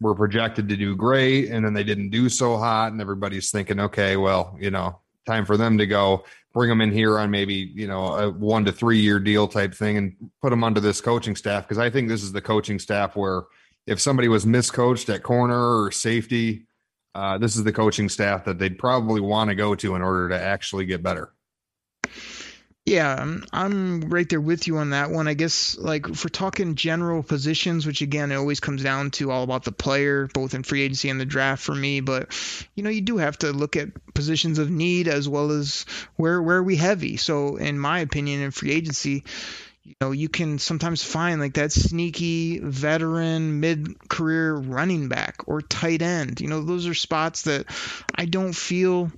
[0.00, 3.80] were projected to do great and then they didn't do so hot, and everybody's thinking,
[3.80, 7.54] okay, well, you know, time for them to go bring them in here on maybe
[7.54, 11.00] you know a one to three year deal type thing and put them under this
[11.00, 13.44] coaching staff because I think this is the coaching staff where
[13.86, 16.66] if somebody was miscoached at corner or safety,
[17.14, 20.28] uh, this is the coaching staff that they'd probably want to go to in order
[20.28, 21.32] to actually get better.
[22.84, 25.28] Yeah, I'm, I'm right there with you on that one.
[25.28, 29.30] I guess, like, if we're talking general positions, which again, it always comes down to
[29.30, 32.00] all about the player, both in free agency and the draft for me.
[32.00, 32.36] But,
[32.74, 36.42] you know, you do have to look at positions of need as well as where,
[36.42, 37.18] where are we heavy.
[37.18, 39.22] So, in my opinion, in free agency,
[39.84, 45.60] you know, you can sometimes find like that sneaky veteran mid career running back or
[45.62, 46.40] tight end.
[46.40, 47.66] You know, those are spots that
[48.14, 49.12] I don't feel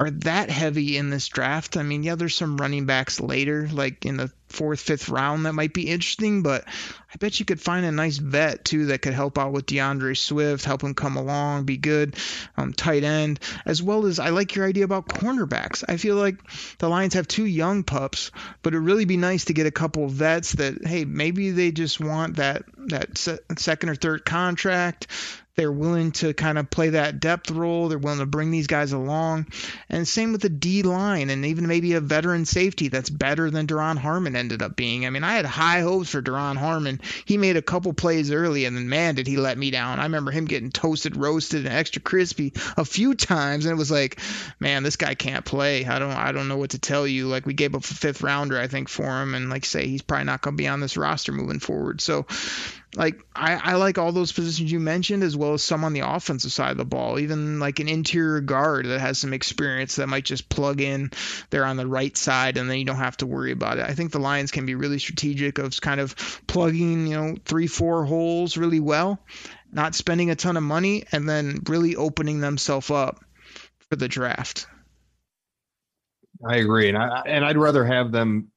[0.00, 1.76] are that heavy in this draft.
[1.76, 5.54] I mean, yeah, there's some running backs later, like in the fourth, fifth round, that
[5.54, 9.12] might be interesting, but I bet you could find a nice vet too that could
[9.12, 12.16] help out with DeAndre Swift, help him come along, be good,
[12.56, 15.84] um, tight end, as well as I like your idea about cornerbacks.
[15.86, 16.36] I feel like
[16.78, 18.30] the Lions have two young pups,
[18.62, 21.72] but it'd really be nice to get a couple of vets that, hey, maybe they
[21.72, 25.08] just want that that second or third contract
[25.58, 27.88] they're willing to kind of play that depth role.
[27.88, 29.48] They're willing to bring these guys along.
[29.88, 33.66] And same with the D line and even maybe a veteran safety that's better than
[33.66, 35.04] Duron Harmon ended up being.
[35.04, 37.00] I mean, I had high hopes for Duron Harmon.
[37.24, 39.98] He made a couple plays early, and then man, did he let me down.
[39.98, 43.90] I remember him getting toasted, roasted, and extra crispy a few times, and it was
[43.90, 44.20] like,
[44.60, 45.84] man, this guy can't play.
[45.84, 47.26] I don't, I don't know what to tell you.
[47.26, 50.02] Like we gave up a fifth rounder, I think, for him, and like say, he's
[50.02, 52.00] probably not going to be on this roster moving forward.
[52.00, 52.26] So
[52.96, 56.00] like I, I like all those positions you mentioned as well as some on the
[56.00, 60.08] offensive side of the ball even like an interior guard that has some experience that
[60.08, 61.10] might just plug in
[61.50, 63.84] there on the right side and then you don't have to worry about it.
[63.84, 66.16] I think the lions can be really strategic of kind of
[66.46, 69.20] plugging you know three four holes really well
[69.72, 73.20] not spending a ton of money and then really opening themselves up
[73.90, 74.66] for the draft.
[76.46, 78.50] I agree, and I and I'd rather have them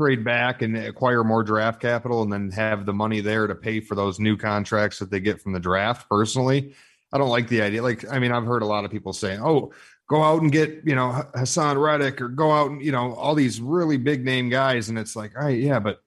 [0.00, 3.80] trade back and acquire more draft capital and then have the money there to pay
[3.80, 6.74] for those new contracts that they get from the draft personally
[7.12, 9.38] i don't like the idea like i mean i've heard a lot of people saying
[9.42, 9.70] oh
[10.08, 13.34] go out and get you know haason reddick or go out and you know all
[13.34, 16.00] these really big name guys and it's like all right yeah but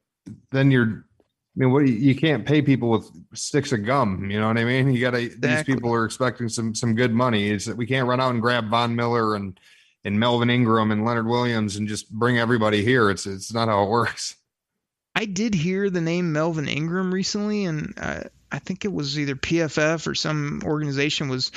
[0.51, 1.05] then you're
[1.55, 4.27] I mean, what you can't pay people with sticks of gum.
[4.27, 4.91] You know what I mean?
[4.91, 5.19] You got to.
[5.19, 5.49] Exactly.
[5.49, 7.51] These people are expecting some some good money.
[7.51, 9.59] Is that we can't run out and grab Von Miller and
[10.03, 13.09] and Melvin Ingram and Leonard Williams and just bring everybody here.
[13.09, 14.35] It's it's not how it works.
[15.15, 19.35] I did hear the name Melvin Ingram recently, and uh, I think it was either
[19.35, 21.51] PFF or some organization was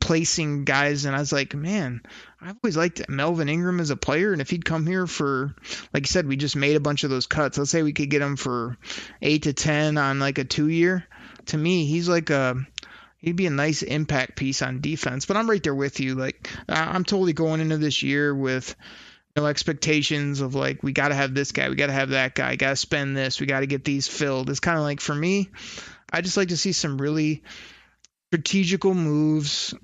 [0.00, 2.02] placing guys, and I was like, man,
[2.40, 5.54] I've always liked Melvin Ingram as a player, and if he'd come here for,
[5.92, 7.58] like you said, we just made a bunch of those cuts.
[7.58, 8.76] Let's say we could get him for
[9.22, 11.06] eight to ten on like a two year.
[11.46, 12.56] To me, he's like a
[13.18, 15.26] he'd be a nice impact piece on defense.
[15.26, 16.14] But I'm right there with you.
[16.14, 18.74] Like I'm totally going into this year with
[19.36, 22.34] no expectations of like we got to have this guy, we got to have that
[22.34, 24.50] guy, got to spend this, we got to get these filled.
[24.50, 25.50] It's kind of like for me,
[26.12, 27.42] I just like to see some really
[28.30, 29.74] strategical moves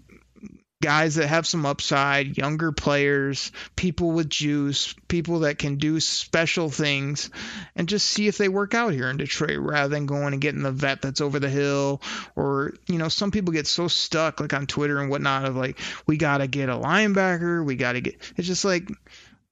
[0.85, 6.69] guys that have some upside, younger players, people with juice, people that can do special
[6.69, 7.31] things,
[7.75, 10.63] and just see if they work out here in Detroit rather than going and getting
[10.63, 12.03] the vet that's over the hill.
[12.37, 15.79] Or, you know, some people get so stuck, like on Twitter and whatnot, of like,
[16.07, 18.17] we got to get a linebacker, we got to get.
[18.37, 18.87] It's just like,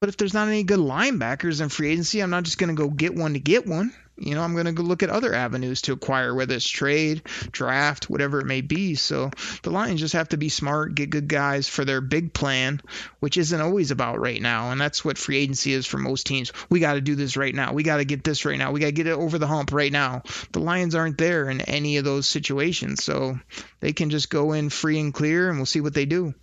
[0.01, 2.81] but if there's not any good linebackers in free agency, I'm not just going to
[2.81, 5.35] go get one to get one you know, I'm going to go look at other
[5.35, 8.95] avenues to acquire, whether it's trade, draft, whatever it may be.
[8.95, 9.31] So
[9.63, 12.81] the Lions just have to be smart, get good guys for their big plan,
[13.21, 14.71] which isn't always about right now.
[14.71, 16.53] And that's what free agency is for most teams.
[16.69, 17.73] We got to do this right now.
[17.73, 18.71] We got to get this right now.
[18.73, 20.23] We got to get it over the hump right now.
[20.53, 23.03] The Lions aren't there in any of those situations.
[23.03, 23.39] So
[23.81, 26.35] they can just go in free and clear and we'll see what they do.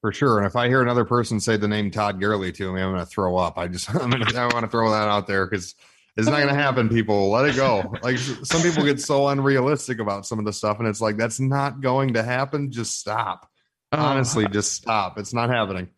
[0.00, 0.38] For sure.
[0.38, 3.00] And if I hear another person say the name Todd Gurley to me, I'm going
[3.00, 3.58] to throw up.
[3.58, 5.74] I just, I'm gonna, I want to throw that out there because
[6.16, 7.30] it's not going to happen, people.
[7.30, 7.92] Let it go.
[8.02, 11.40] Like some people get so unrealistic about some of the stuff, and it's like that's
[11.40, 12.70] not going to happen.
[12.70, 13.48] Just stop.
[13.92, 13.98] Oh.
[13.98, 15.18] Honestly, just stop.
[15.18, 15.88] It's not happening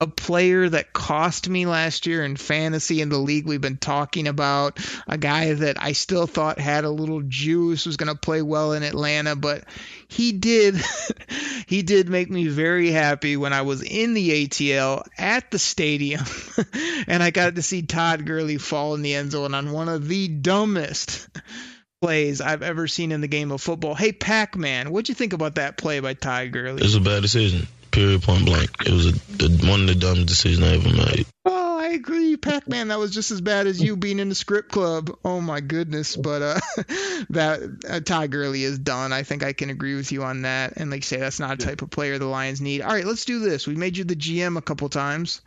[0.00, 4.28] a player that cost me last year in fantasy in the league we've been talking
[4.28, 8.40] about a guy that I still thought had a little juice was going to play
[8.40, 9.64] well in Atlanta but
[10.08, 10.76] he did
[11.66, 16.24] he did make me very happy when I was in the ATL at the stadium
[17.06, 20.08] and I got to see Todd Gurley fall in the end zone on one of
[20.08, 21.28] the dumbest
[22.00, 23.94] plays I've ever seen in the game of football.
[23.94, 26.80] Hey Pac-Man, what'd you think about that play by Todd Gurley?
[26.80, 27.68] It was a bad decision.
[27.90, 28.22] Period.
[28.22, 28.70] Point blank.
[28.86, 31.26] It was a, the, one of the dumbest decisions I ever made.
[31.44, 32.88] Oh, I agree, Pac-Man.
[32.88, 35.16] That was just as bad as you being in the script club.
[35.24, 36.14] Oh my goodness.
[36.16, 36.60] But uh,
[37.30, 39.12] that uh, Todd Gurley is done.
[39.12, 40.74] I think I can agree with you on that.
[40.76, 42.82] And like you say, that's not a type of player the Lions need.
[42.82, 43.66] All right, let's do this.
[43.66, 45.40] We made you the GM a couple times.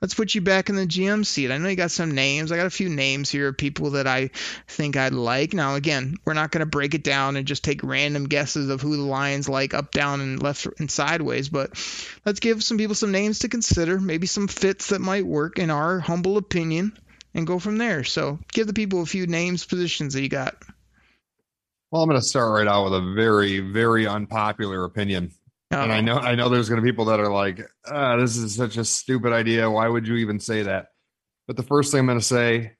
[0.00, 1.50] Let's put you back in the GM seat.
[1.50, 2.50] I know you got some names.
[2.50, 4.30] I got a few names here of people that I
[4.66, 5.52] think I'd like.
[5.52, 8.80] Now, again, we're not going to break it down and just take random guesses of
[8.80, 11.70] who the Lions like up, down, and left and sideways, but
[12.24, 15.70] let's give some people some names to consider, maybe some fits that might work in
[15.70, 16.96] our humble opinion,
[17.34, 18.04] and go from there.
[18.04, 20.56] So give the people a few names, positions that you got.
[21.90, 25.32] Well, I'm going to start right out with a very, very unpopular opinion.
[25.72, 25.80] Oh.
[25.80, 28.36] And I know, I know, there's going to be people that are like, ah, "This
[28.36, 29.70] is such a stupid idea.
[29.70, 30.88] Why would you even say that?"
[31.46, 32.72] But the first thing I'm going to say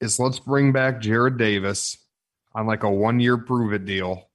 [0.00, 1.98] is, let's bring back Jarrad Davis
[2.54, 4.30] on like a one-year prove-it deal,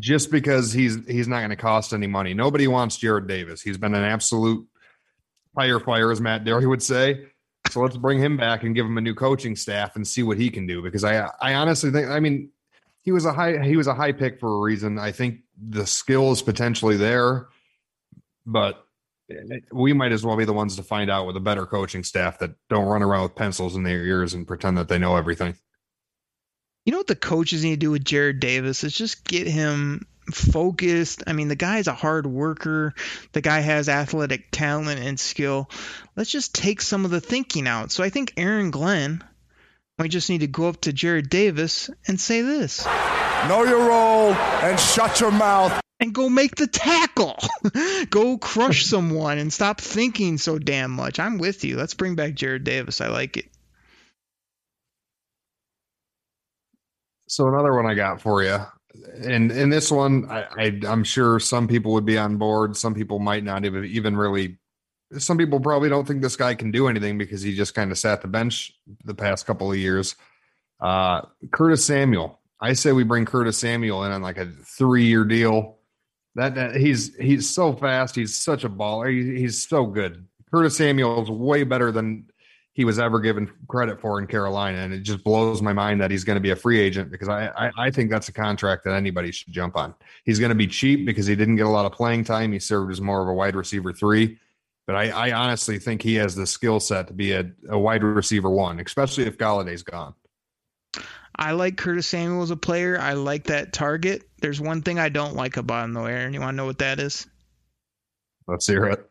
[0.00, 2.34] just because he's he's not going to cost any money.
[2.34, 3.62] Nobody wants Jarrad Davis.
[3.62, 4.66] He's been an absolute
[5.54, 7.26] fire fire, as Matt Derry would say.
[7.70, 10.38] So let's bring him back and give him a new coaching staff and see what
[10.38, 10.82] he can do.
[10.82, 12.50] Because I I honestly think, I mean,
[13.02, 14.98] he was a high he was a high pick for a reason.
[14.98, 17.48] I think the skill is potentially there,
[18.46, 18.84] but
[19.72, 22.38] we might as well be the ones to find out with a better coaching staff
[22.38, 25.54] that don't run around with pencils in their ears and pretend that they know everything.
[26.84, 30.06] You know what the coaches need to do with Jarrad Davis is just get him
[30.32, 31.24] focused.
[31.26, 32.94] I mean, the guy's a hard worker.
[33.32, 35.68] The guy has athletic talent and skill.
[36.16, 37.90] Let's just take some of the thinking out.
[37.92, 39.22] So I think Aaron Glenn
[39.98, 42.86] might just need to go up to Jarrad Davis and say this.
[43.48, 45.80] Know your role and shut your mouth.
[46.00, 47.36] And go make the tackle.
[48.10, 51.18] go crush someone and stop thinking so damn much.
[51.18, 51.76] I'm with you.
[51.76, 53.00] Let's bring back Jarrad Davis.
[53.00, 53.46] I like it.
[57.28, 58.58] So another one I got for you,
[59.22, 62.76] and in this one, I, I am sure some people would be on board.
[62.76, 64.57] Some people might not even even really.
[65.16, 67.98] Some people probably don't think this guy can do anything because he just kind of
[67.98, 68.72] sat the bench
[69.04, 70.16] the past couple of years.
[70.80, 75.24] Uh, Curtis Samuel, I say we bring Curtis Samuel in on like a three year
[75.24, 75.78] deal.
[76.34, 78.14] That, that he's he's so fast.
[78.14, 79.10] He's such a baller.
[79.10, 80.26] He, he's so good.
[80.50, 82.26] Curtis Samuel is way better than
[82.78, 86.12] he was ever given credit for in Carolina, and it just blows my mind that
[86.12, 88.84] he's going to be a free agent because I, I, I think that's a contract
[88.84, 89.96] that anybody should jump on.
[90.24, 92.52] He's going to be cheap because he didn't get a lot of playing time.
[92.52, 94.38] He served as more of a wide receiver three,
[94.88, 98.02] but I, I honestly think he has the skill set to be a, a wide
[98.02, 100.14] receiver one, especially if Golladay's gone.
[101.36, 102.98] I like Curtis Samuel as a player.
[102.98, 104.22] I like that target.
[104.40, 106.32] There's one thing I don't like about him, though, Aaron.
[106.32, 107.26] You want to know what that is?
[108.46, 109.06] Let's hear it.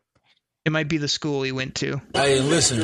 [0.65, 2.01] It might be the school he went to.
[2.15, 2.81] Hey, listen,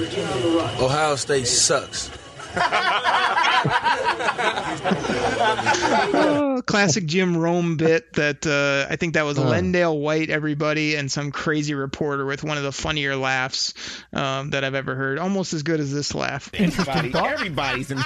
[0.79, 2.11] Ohio State sucks.
[6.57, 9.45] oh, classic Jim Rome bit that uh, I think that was uh.
[9.45, 13.73] LenDale White, everybody, and some crazy reporter with one of the funnier laughs
[14.11, 15.19] um, that I've ever heard.
[15.19, 16.49] Almost as good as this laugh.
[16.53, 17.99] Everybody, everybody's in.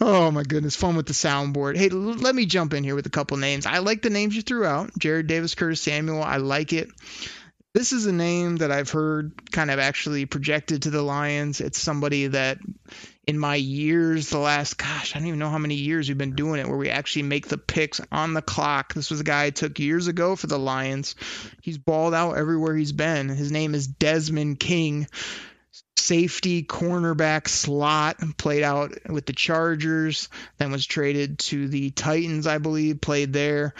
[0.00, 1.76] oh my goodness, fun with the soundboard.
[1.76, 3.66] Hey, l- let me jump in here with a couple names.
[3.66, 4.92] I like the names you threw out.
[4.98, 6.22] Jarrad Davis, Curtis Samuel.
[6.22, 6.88] I like it.
[7.72, 11.60] This is a name that I've heard kind of actually projected to the Lions.
[11.60, 12.58] It's somebody that
[13.30, 16.34] in my years, the last, gosh, I don't even know how many years we've been
[16.34, 18.92] doing it, where we actually make the picks on the clock.
[18.92, 21.14] This was a guy I took years ago for the Lions.
[21.62, 23.28] He's balled out everywhere he's been.
[23.28, 25.06] His name is Desmond King.
[25.96, 30.28] Safety, cornerback, slot, played out with the Chargers,
[30.58, 33.74] then was traded to the Titans, I believe, played there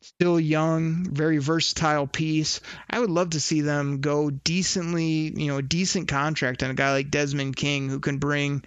[0.00, 2.60] still young, very versatile piece.
[2.88, 6.74] I would love to see them go decently, you know, a decent contract on a
[6.74, 8.64] guy like Desmond King who can bring,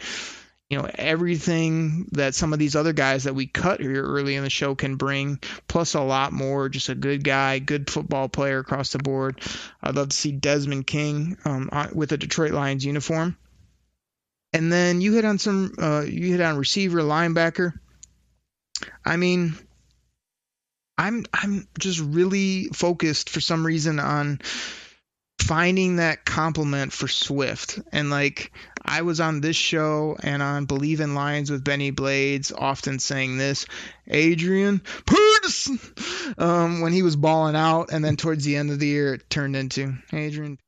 [0.70, 4.44] you know, everything that some of these other guys that we cut here early in
[4.44, 6.70] the show can bring, plus a lot more.
[6.70, 9.42] Just a good guy, good football player across the board.
[9.82, 13.38] I'd love to see Desmond King um, with a Detroit Lions uniform.
[14.54, 17.72] And then you hit on some, uh, you hit on receiver, linebacker.
[19.06, 19.56] I mean,
[21.02, 24.40] I'm I'm just really focused for some reason on
[25.42, 27.80] finding that compliment for Swift.
[27.92, 28.52] And like
[28.86, 33.38] I was on this show and on Bleav in Lions with Bennie Blades, often saying
[33.38, 33.66] this,
[34.08, 35.80] Adrian Peterson,
[36.38, 39.28] um, when he was balling out, and then towards the end of the year it
[39.28, 40.60] turned into Adrian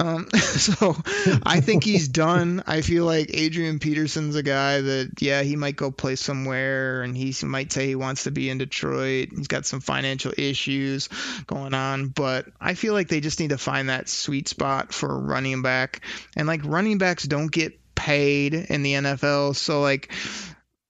[0.00, 0.96] um, so
[1.44, 2.62] I think he's done.
[2.66, 7.14] I feel like Adrian Peterson's a guy that, yeah, he might go play somewhere and
[7.14, 9.28] he might say he wants to be in Detroit.
[9.36, 11.08] He's got some financial issues
[11.46, 15.10] going on, but I feel like they just need to find that sweet spot for
[15.10, 16.00] a running back.
[16.34, 19.54] And like running backs don't get paid in the NFL.
[19.54, 20.10] So like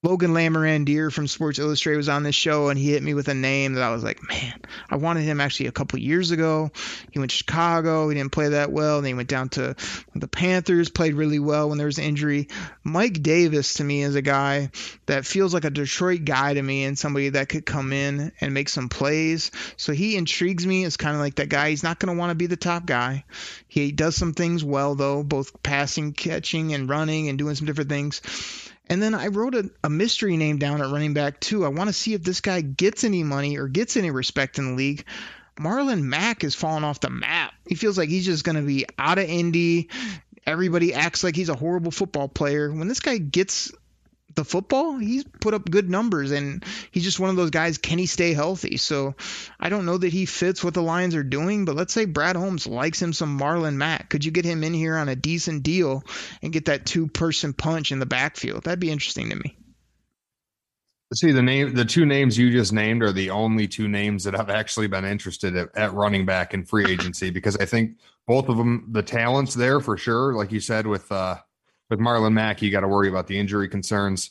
[0.03, 3.35] Logan Lamorandier from Sports Illustrated was on this show, and he hit me with a
[3.35, 6.71] name that I was like, man, I wanted him actually a couple years ago.
[7.11, 8.09] He went to Chicago.
[8.09, 8.97] He didn't play that well.
[8.97, 9.77] And then he went down to
[10.15, 12.49] the Panthers, played really well when there was an injury.
[12.83, 14.71] Mike Davis to me is a guy
[15.05, 18.55] that feels like a Detroit guy to me and somebody that could come in and
[18.55, 19.51] make some plays.
[19.77, 21.69] So he intrigues me as kind of like that guy.
[21.69, 23.25] He's not going to want to be the top guy.
[23.69, 27.91] He does some things well, though, both passing, catching, and running and doing some different
[27.91, 28.23] things.
[28.91, 31.65] And then I wrote a, a, mystery name down at running back too.
[31.65, 34.67] I want to see if this guy gets any money or gets any respect in
[34.67, 35.05] the league.
[35.57, 37.55] Marlon Mack is falling off the map.
[37.69, 39.91] He feels like he's just going to be out of Indy.
[40.45, 42.73] Everybody acts like he's a horrible football player.
[42.73, 43.71] When this guy gets
[44.35, 47.79] the football, he's put up good numbers, and he's just one of those guys.
[47.79, 48.77] Can he stay healthy?
[48.77, 49.15] So
[49.59, 52.37] I don't know that he fits what the Lions are doing, but let's say Brad
[52.37, 54.11] Holmes likes him some Marlon Mack.
[54.11, 56.05] Could you get him in here on a decent deal
[56.43, 58.65] and get that two person punch in the backfield?
[58.65, 59.57] That'd be interesting to me.
[61.13, 64.39] See the name, the two names you just named are the only two names that
[64.39, 67.97] I've actually been interested at, at running back in free agency because I think
[68.29, 70.35] both of them, the talents there for sure.
[70.35, 71.39] Like you said with uh,
[71.91, 74.31] with Marlon Mack, you got to worry about the injury concerns.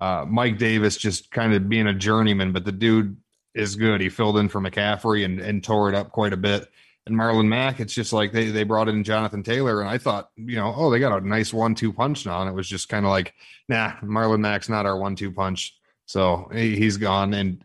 [0.00, 3.16] Uh, Mike Davis just kind of being a journeyman, but the dude
[3.54, 4.00] is good.
[4.00, 6.68] He filled in for McCaffrey and, and tore it up quite a bit.
[7.06, 10.30] And Marlon Mack, it's just like they, they brought in Jonathan Taylor, and I thought,
[10.36, 12.40] you know, oh, they got a nice one two punch now.
[12.40, 13.34] And it was just kind of like,
[13.68, 15.76] nah, Marlon Mack's not our one two punch.
[16.06, 17.34] So he, he's gone.
[17.34, 17.62] And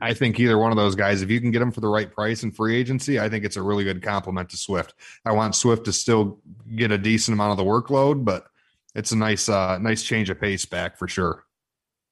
[0.00, 2.12] I think either one of those guys, if you can get them for the right
[2.12, 4.94] price in free agency, I think it's a really good compliment to Swift.
[5.24, 6.40] I want Swift to still
[6.76, 8.46] get a decent amount of the workload, but
[8.94, 11.44] it's a nice uh nice change of pace back for sure.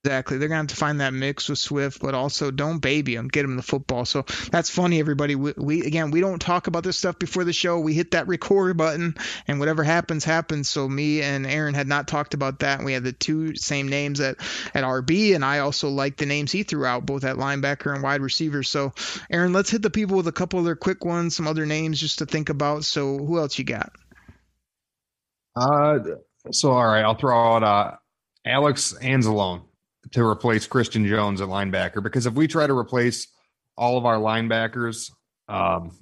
[0.02, 0.38] Exactly.
[0.38, 3.28] They're going to have to find that mix with Swift, but also don't baby him.
[3.28, 4.06] Get him the football.
[4.06, 5.34] So that's funny, everybody.
[5.34, 7.78] We, we, again, we don't talk about this stuff before the show.
[7.78, 9.14] We hit that record button,
[9.46, 10.70] and whatever happens, happens.
[10.70, 12.82] So me and Aaron had not talked about that.
[12.82, 14.38] We had the two same names at
[14.72, 18.02] at RB, and I also like the names he threw out, both at linebacker and
[18.02, 18.62] wide receiver.
[18.62, 18.94] So
[19.30, 22.20] Aaron, let's hit the people with a couple other quick ones, some other names just
[22.20, 22.84] to think about.
[22.84, 23.92] So who else you got?
[25.54, 25.98] Uh
[26.50, 27.96] so all right, I'll throw out uh,
[28.44, 29.62] Alex Anzalone
[30.12, 33.28] to replace Christian Jones at linebacker because if we try to replace
[33.76, 35.10] all of our linebackers
[35.48, 35.92] um,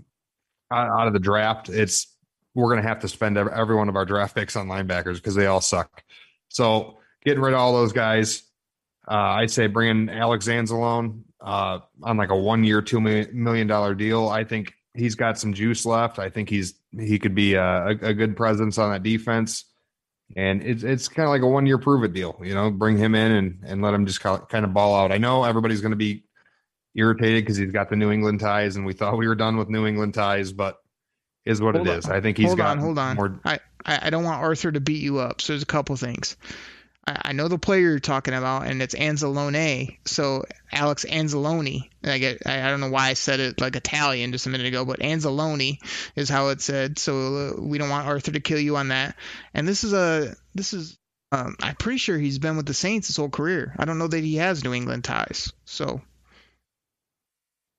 [0.72, 2.14] out of the draft, it's
[2.54, 5.34] we're going to have to spend every one of our draft picks on linebackers because
[5.34, 6.02] they all suck.
[6.48, 8.42] So getting rid of all those guys,
[9.08, 13.94] uh, I'd say bringing Alex Anzalone uh, on like a one year, two million dollar
[13.94, 14.28] deal.
[14.28, 16.18] I think he's got some juice left.
[16.18, 19.64] I think he's he could be a, a good presence on that defense
[20.36, 22.38] and it's it's kind of like a one year prove it deal.
[22.42, 25.12] You know, bring him in and and let him just kind of ball out.
[25.12, 26.24] I know everybody's going to be
[26.94, 29.68] irritated because he's got the New England ties, and we thought we were done with
[29.68, 30.78] New England ties, but
[31.44, 31.98] is what hold it on.
[31.98, 32.06] is.
[32.06, 32.70] I think he's hold got.
[32.70, 33.40] On, hold on, more...
[33.44, 35.40] I I don't want Arthur to beat you up.
[35.40, 36.36] So there's a couple things.
[37.22, 39.98] I know the player you're talking about, and it's Anzalone.
[40.04, 41.88] So Alex Anzalone.
[42.04, 42.46] I get.
[42.46, 45.78] I don't know why I said it like Italian just a minute ago, but Anzalone
[46.16, 46.98] is how it said.
[46.98, 49.16] So we don't want Arthur to kill you on that.
[49.54, 50.34] And this is a.
[50.54, 50.96] This is.
[51.30, 53.74] Um, I'm pretty sure he's been with the Saints his whole career.
[53.78, 55.52] I don't know that he has New England ties.
[55.66, 56.00] So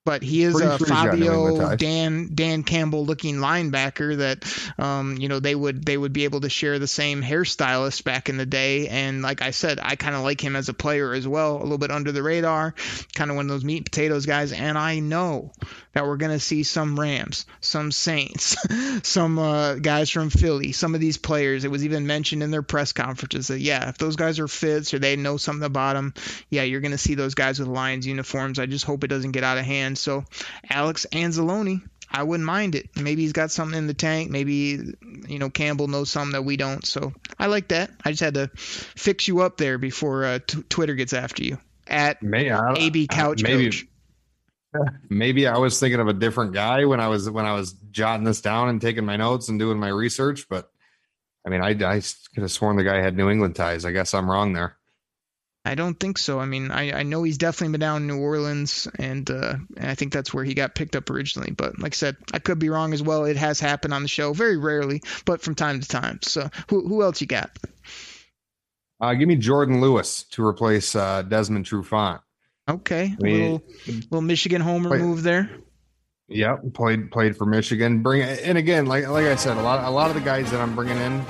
[0.09, 5.39] but he is Pretty a Fabio Dan Dan Campbell looking linebacker that um, you know
[5.39, 8.87] they would they would be able to share the same hairstylist back in the day.
[8.87, 11.61] And like I said I kind of like him as a player as well a
[11.61, 12.73] little bit under the radar
[13.13, 14.51] kind of one of those meat potatoes guys.
[14.51, 15.51] And I know
[15.93, 18.57] that we're going to see some Rams some Saints
[19.07, 21.65] some uh, guys from Philly some of these players.
[21.65, 24.91] It was even mentioned in their press conferences that yeah if those guys are fits
[24.91, 26.15] or they know something about them
[26.49, 28.57] yeah you're going to see those guys with Lions uniforms.
[28.57, 30.23] I just hope it doesn't get out of hand so
[30.69, 31.81] Alex Anzalone,
[32.11, 32.89] I wouldn't mind it.
[32.95, 34.31] Maybe he's got something in the tank.
[34.31, 34.95] Maybe
[35.27, 36.85] you know Campbell knows something that we don't.
[36.85, 37.91] So I like that.
[38.03, 41.57] I just had to fix you up there before uh, t- Twitter gets after you
[41.87, 43.85] at May, I, AB Couch maybe, Coach.
[45.09, 48.23] Maybe I was thinking of a different guy when I was when I was jotting
[48.23, 50.69] this down and taking my notes and doing my research, but
[51.45, 52.01] I mean, I, I
[52.33, 53.85] could have sworn the guy had New England ties.
[53.85, 54.75] I guess I'm wrong there.
[55.65, 56.39] I don't think so.
[56.39, 59.89] I mean, I, I know he's definitely been down in New Orleans, and, uh, and
[59.89, 61.51] I think that's where he got picked up originally.
[61.51, 63.25] But like I said, I could be wrong as well.
[63.25, 66.19] It has happened on the show, very rarely, but from time to time.
[66.21, 67.51] So who who else you got?
[69.01, 72.21] Uh, give me Jourdan Lewis to replace uh, Desmond Trufant.
[72.69, 75.49] Okay, I mean, little little Michigan homer played, move there.
[76.29, 78.01] Yep, played played for Michigan.
[78.01, 80.61] Bring and again, like like I said, a lot a lot of the guys that
[80.61, 81.25] I'm bringing in.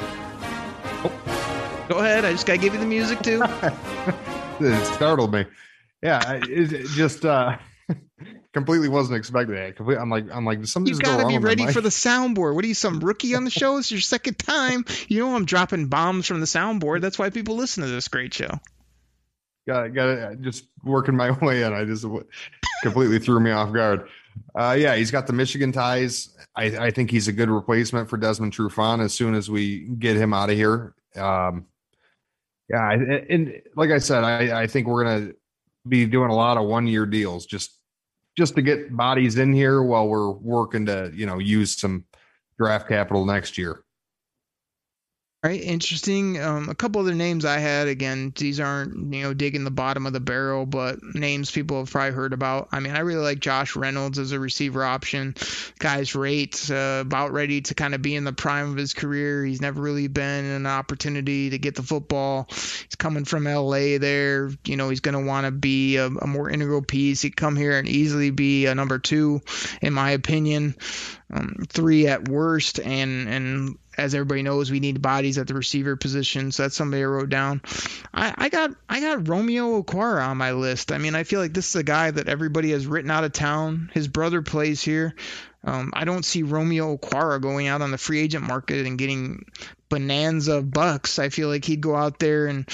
[1.89, 2.23] Go ahead.
[2.23, 3.41] I just got to give you the music too.
[4.59, 5.45] it startled me.
[6.03, 7.57] Yeah, it, just uh,
[8.53, 9.79] completely wasn't expecting that.
[9.99, 12.53] I'm like, I'm like, something's You got to be ready for the soundboard.
[12.53, 13.77] What are you, some rookie on the show?
[13.77, 14.85] It's your second time.
[15.07, 17.01] You know I'm dropping bombs from the soundboard.
[17.01, 18.59] That's why people listen to this great show.
[19.67, 21.73] got got just working my way in.
[21.73, 22.05] I just
[22.83, 24.07] completely threw me off guard.
[24.53, 26.37] Uh, yeah, he's got the Michigan ties.
[26.55, 30.17] I, I think he's a good replacement for Desmond Trufant as soon as we get
[30.17, 30.93] him out of here.
[31.15, 31.65] Um,
[32.69, 35.31] yeah, and, and like I said, I, I think we're gonna
[35.87, 37.77] be doing a lot of one year deals just
[38.37, 42.05] just to get bodies in here while we're working to you know use some
[42.57, 43.83] draft capital next year.
[45.41, 46.37] Right, interesting.
[46.41, 47.87] Um, a couple other names I had.
[47.87, 51.89] Again, these aren't you know digging the bottom of the barrel, but names people have
[51.89, 52.67] probably heard about.
[52.73, 55.35] I mean, I really like Josh Reynolds as a receiver option.
[55.79, 59.45] Guy's rate uh, about ready to kind of be in the prime of his career.
[59.45, 62.47] He's never really been an opportunity to get the football.
[62.49, 63.97] He's coming from LA.
[63.97, 67.21] There, you know, he's going to want to be a, a more integral piece.
[67.21, 69.39] He could come here and easily be a number two,
[69.81, 70.75] in my opinion.
[71.31, 75.95] Um, three at worst, and and as everybody knows, we need bodies at the receiver
[75.95, 76.51] position.
[76.51, 77.61] So that's somebody I wrote down.
[78.13, 80.91] I, I got I got Romeo Okwara on my list.
[80.91, 83.33] I mean, I feel like this is a guy that everybody has written out of
[83.33, 83.91] town.
[83.93, 85.13] His brother plays here.
[85.63, 89.45] Um, I don't see Romeo Okwara going out on the free agent market and getting
[89.89, 91.19] bonanza bucks.
[91.19, 92.67] I feel like he'd go out there and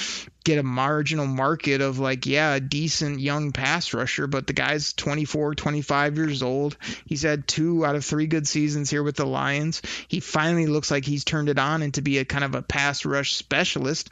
[0.46, 4.92] get a marginal market of like, yeah, a decent young pass rusher, but the guy's
[4.92, 6.76] 24, 25 years old.
[7.04, 9.82] He's had two out of three good seasons here with the Lions.
[10.06, 12.62] He finally looks like he's turned it on and to be a kind of a
[12.62, 14.10] pass rush specialist.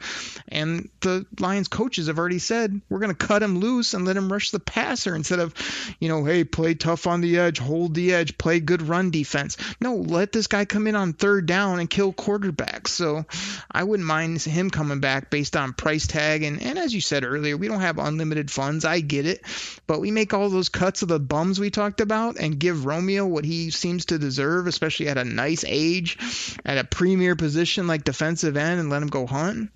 [0.49, 4.17] And the Lions coaches have already said, we're going to cut him loose and let
[4.17, 5.53] him rush the passer instead of,
[6.01, 9.55] you know, hey, play tough on the edge, hold the edge, play good run defense.
[9.79, 12.89] No, let this guy come in on third down and kill quarterbacks.
[12.89, 13.23] So
[13.71, 17.23] I wouldn't mind him coming back based on price tag And, and as you said
[17.23, 18.85] earlier, we don't have unlimited funds.
[18.85, 19.41] I get it.
[19.87, 23.25] But we make all those cuts of the bums we talked about and give Romeo
[23.25, 26.17] what he seems to deserve, especially at a nice age,
[26.65, 29.69] at a premier position like defensive end, and let him go hunt.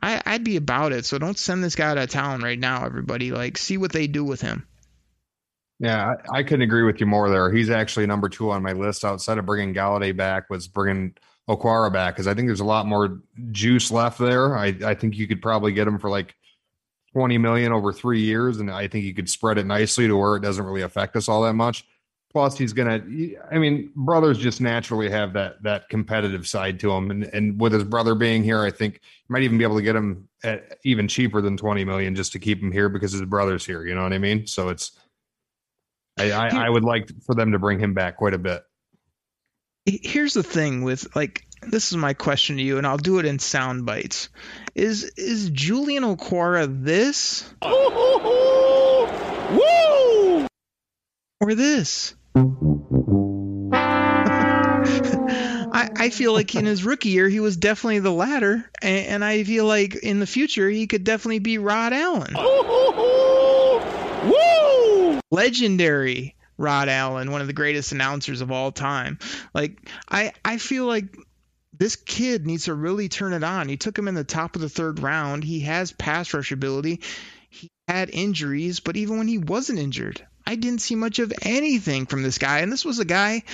[0.00, 1.04] I, I'd be about it.
[1.04, 3.32] So don't send this guy out of town right now, everybody.
[3.32, 4.66] Like, see what they do with him.
[5.80, 7.52] Yeah, I, I couldn't agree with you more there.
[7.52, 11.14] He's actually number two on my list outside of bringing Golladay back was bringing
[11.48, 13.20] Okwara back because I think there's a lot more
[13.50, 14.56] juice left there.
[14.56, 16.34] I, I think you could probably get him for like
[17.12, 20.36] 20 million over three years, and I think you could spread it nicely to where
[20.36, 21.86] it doesn't really affect us all that much.
[22.30, 23.02] Plus, he's gonna.
[23.50, 27.72] I mean, brothers just naturally have that that competitive side to him, and and with
[27.72, 30.76] his brother being here, I think you might even be able to get him at
[30.84, 33.86] even cheaper than 20 million just to keep him here because his brother's here.
[33.86, 34.46] You know what I mean?
[34.46, 34.92] So it's.
[36.18, 38.64] I, I, I would like for them to bring him back quite a bit
[39.88, 43.26] here's the thing with like this is my question to you, and I'll do it
[43.26, 44.28] in sound bites.
[44.74, 47.48] Is is Julian Okwara this?
[49.50, 50.46] Woo!
[51.40, 52.14] Or this?
[55.70, 59.24] I, I feel like in his rookie year he was definitely the latter, and, and
[59.24, 62.34] I feel like in the future he could definitely be Rod Allen.
[64.24, 65.20] Woo!
[65.30, 69.18] Legendary Rod Allen, one of the greatest announcers of all time.
[69.54, 71.16] Like I I feel like
[71.78, 73.68] this kid needs to really turn it on.
[73.68, 75.44] You took him in the top of the third round.
[75.44, 77.00] He has pass rush ability.
[77.48, 82.06] He had injuries, but even when he wasn't injured, I didn't see much of anything
[82.06, 82.58] from this guy.
[82.60, 83.44] And this was a guy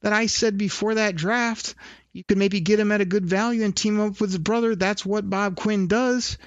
[0.00, 1.74] that I said before that draft,
[2.12, 4.74] you could maybe get him at a good value and team up with his brother.
[4.74, 6.38] That's what Bob Quinn does.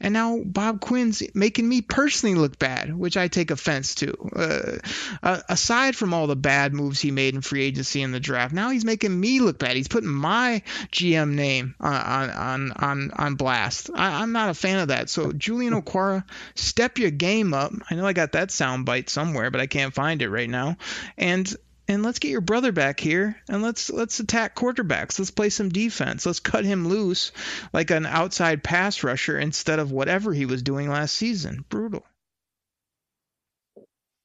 [0.00, 4.14] And now Bob Quinn's making me personally look bad, which I take offense to.
[4.34, 4.78] Uh,
[5.22, 8.54] uh, aside from all the bad moves he made in free agency and the draft,
[8.54, 9.76] now he's making me look bad.
[9.76, 13.90] He's putting my GM name on on on on blast.
[13.94, 15.10] I, am not a fan of that.
[15.10, 16.24] So Julian Okwara,
[16.54, 17.72] step your game up.
[17.90, 20.76] I know I got that sound bite somewhere, but I can't find it right now.
[21.16, 21.52] And
[21.88, 25.18] and let's get your brother back here and let's let's attack quarterbacks.
[25.18, 26.26] Let's play some defense.
[26.26, 27.32] Let's cut him loose
[27.72, 31.64] like an outside pass rusher instead of whatever he was doing last season.
[31.68, 32.04] Brutal.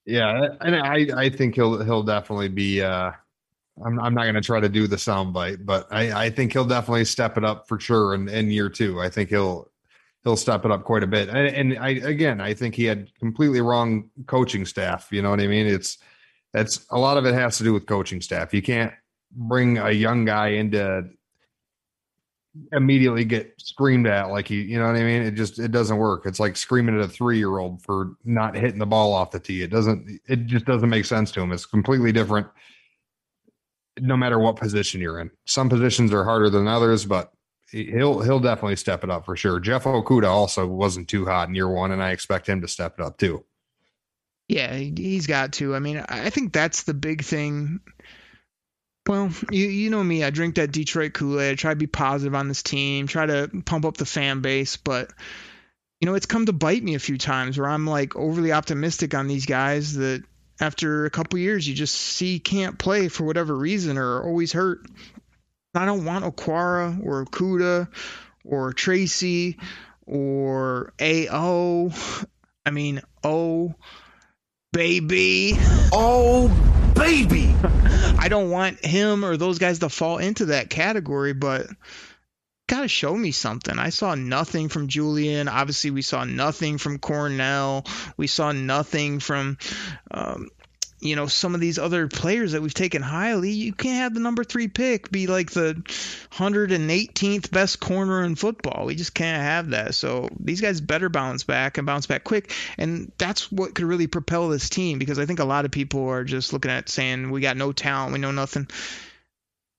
[0.04, 2.82] Yeah, and I I think he'll he'll definitely be.
[2.82, 3.12] Uh,
[3.84, 6.66] I'm I'm not going to try to do the soundbite, but I I think he'll
[6.66, 9.00] definitely step it up for sure in, in year two.
[9.00, 9.70] I think he'll
[10.22, 11.30] he'll step it up quite a bit.
[11.30, 15.08] And, and I again, I think he had completely wrong coaching staff.
[15.10, 15.66] You know what I mean?
[15.66, 15.96] It's
[16.54, 18.54] that's a lot of it has to do with coaching staff.
[18.54, 18.92] You can't
[19.32, 21.10] bring a young guy into
[22.70, 25.22] immediately get screamed at like you you know what I mean?
[25.22, 26.24] It just it doesn't work.
[26.24, 29.40] It's like screaming at a three year old for not hitting the ball off the
[29.40, 29.62] tee.
[29.62, 31.50] It doesn't it just doesn't make sense to him.
[31.50, 32.46] It's completely different
[34.00, 35.30] no matter what position you're in.
[35.46, 37.32] Some positions are harder than others, but
[37.72, 39.58] he'll he'll definitely step it up for sure.
[39.58, 42.94] Jeff Okudah also wasn't too hot in year one, and I expect him to step
[42.98, 43.44] it up too.
[44.48, 45.74] Yeah, he's got to.
[45.74, 47.80] I mean, I think that's the big thing.
[49.06, 52.34] Well, you you know me, I drink that Detroit Kool-Aid, I try to be positive
[52.34, 55.10] on this team, try to pump up the fan base, but
[56.00, 59.14] you know, it's come to bite me a few times where I'm like overly optimistic
[59.14, 60.22] on these guys that
[60.60, 64.86] after a couple years you just see can't play for whatever reason or always hurt.
[65.74, 67.88] I don't want Okwara or Okudah
[68.44, 69.58] or Tracy
[70.06, 71.90] or AO.
[72.64, 73.74] I mean, oh,
[74.74, 75.56] baby.
[75.92, 76.48] Oh,
[76.94, 77.54] baby.
[78.18, 81.68] I don't want him or those guys to fall into that category, but
[82.66, 83.78] gotta show me something.
[83.78, 85.48] I saw nothing from Julian.
[85.48, 87.86] Obviously, we saw nothing from Cornell.
[88.16, 89.58] We saw nothing from
[90.10, 90.50] um,
[91.00, 94.20] you know some of these other players that we've taken highly you can't have the
[94.20, 95.82] number three pick be like the
[96.36, 98.86] 118th best corner in football.
[98.86, 99.94] We just can't have that.
[99.94, 102.52] So these guys better bounce back and bounce back quick.
[102.76, 106.08] And that's what could really propel this team because i think a lot of people
[106.08, 108.12] are just looking at saying we got no talent.
[108.12, 108.68] We know nothing.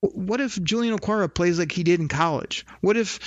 [0.02, 2.66] What if Julian Okwara plays like he did in college?
[2.82, 3.20] What if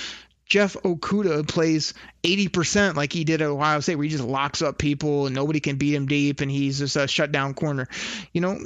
[0.49, 1.93] Jeff Okudah plays
[2.23, 5.59] 80% like he did at Ohio State, where he just locks up people and nobody
[5.59, 7.87] can beat him deep and he's just a shutdown corner.
[8.33, 8.59] You know,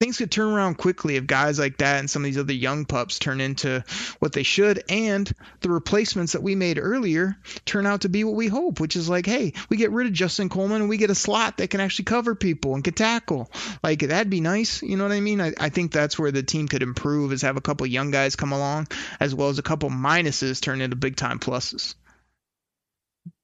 [0.00, 2.84] things could turn around quickly if guys like that and some of these other young
[2.84, 3.82] pups turn into
[4.20, 4.82] what they should.
[4.88, 5.30] And
[5.60, 9.08] the replacements that we made earlier turn out to be what we hope which is
[9.08, 11.80] like hey we get rid of justin coleman and we get a slot that can
[11.80, 13.50] actually cover people and can tackle.
[13.82, 14.82] Like that'd be nice.
[14.82, 15.40] You know what i mean?
[15.40, 18.36] I, I think that's where the team could improve is have a couple young guys
[18.36, 18.88] come along
[19.20, 21.94] as well as a couple minuses turn into big time pluses.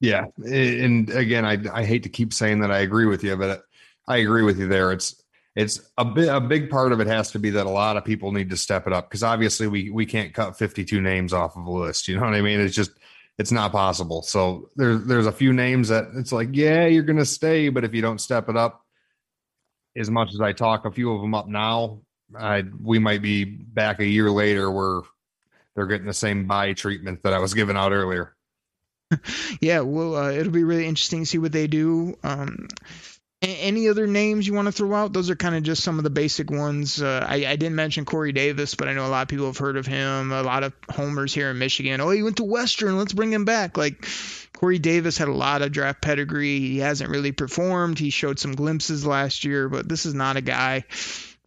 [0.00, 0.26] Yeah.
[0.36, 3.64] And again i, I hate to keep saying that i agree with you but
[4.06, 4.92] i agree with you there.
[4.92, 5.23] It's
[5.56, 8.04] it's a bit a big part of it has to be that a lot of
[8.04, 11.56] people need to step it up because obviously we we can't cut 52 names off
[11.56, 12.60] of a list you know what i mean?
[12.60, 12.90] It's just
[13.36, 14.22] it's not possible.
[14.22, 17.94] So there's there's a few names that it's like yeah you're gonna stay but if
[17.94, 18.84] you don't step it up
[19.96, 22.00] as much as i talk a few of them up now
[22.36, 25.02] i we might be back a year later where
[25.74, 28.34] they're getting the same bye treatment that i was giving out earlier.
[29.60, 32.16] Yeah well uh, it'll be really interesting to see what they do.
[32.24, 32.68] Um
[33.48, 35.12] any other names you want to throw out?
[35.12, 37.02] Those are kind of just some of the basic ones.
[37.02, 39.58] Uh, I, I, didn't mention Corey Davis, but I know a lot of people have
[39.58, 40.32] heard of him.
[40.32, 42.00] A lot of homers here in Michigan.
[42.00, 42.98] Oh, he went to Western.
[42.98, 43.76] Let's bring him back.
[43.76, 44.06] Like
[44.52, 46.60] Corey Davis had a lot of draft pedigree.
[46.60, 47.98] He hasn't really performed.
[47.98, 50.84] He showed some glimpses last year, but this is not a guy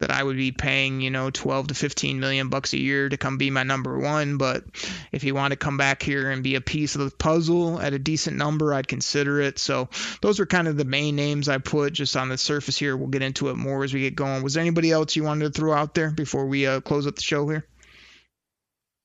[0.00, 3.16] that I would be paying, you know, 12 to 15 million bucks a year to
[3.16, 4.38] come be my number one.
[4.38, 4.64] But
[5.10, 7.94] if you want to come back here and be a piece of the puzzle at
[7.94, 9.58] a decent number, I'd consider it.
[9.58, 9.88] So
[10.22, 12.96] those are kind of the main names I put just on the surface here.
[12.96, 14.42] We'll get into it more as we get going.
[14.42, 17.16] Was there anybody else you wanted to throw out there before we uh, close up
[17.16, 17.66] the show here?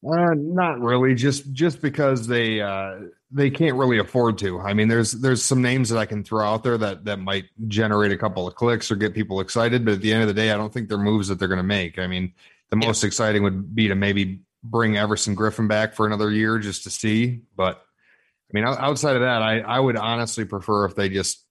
[0.05, 1.15] Uh, not really.
[1.15, 2.95] Just just because they uh,
[3.33, 4.61] they can't really afford to.
[4.61, 7.45] I mean, there's there's some names that I can throw out there that that might
[7.67, 10.33] generate a couple of clicks or get people excited, but at the end of the
[10.33, 11.97] day, I don't think they're moves that they're going to make.
[11.97, 12.33] I mean,
[12.69, 13.07] the most yeah.
[13.07, 17.41] exciting would be to maybe bring Everson Griffen back for another year just to see.
[17.55, 21.43] But I mean, outside of that, I I would honestly prefer if they just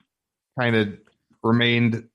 [0.59, 0.97] kind of
[1.43, 2.09] remained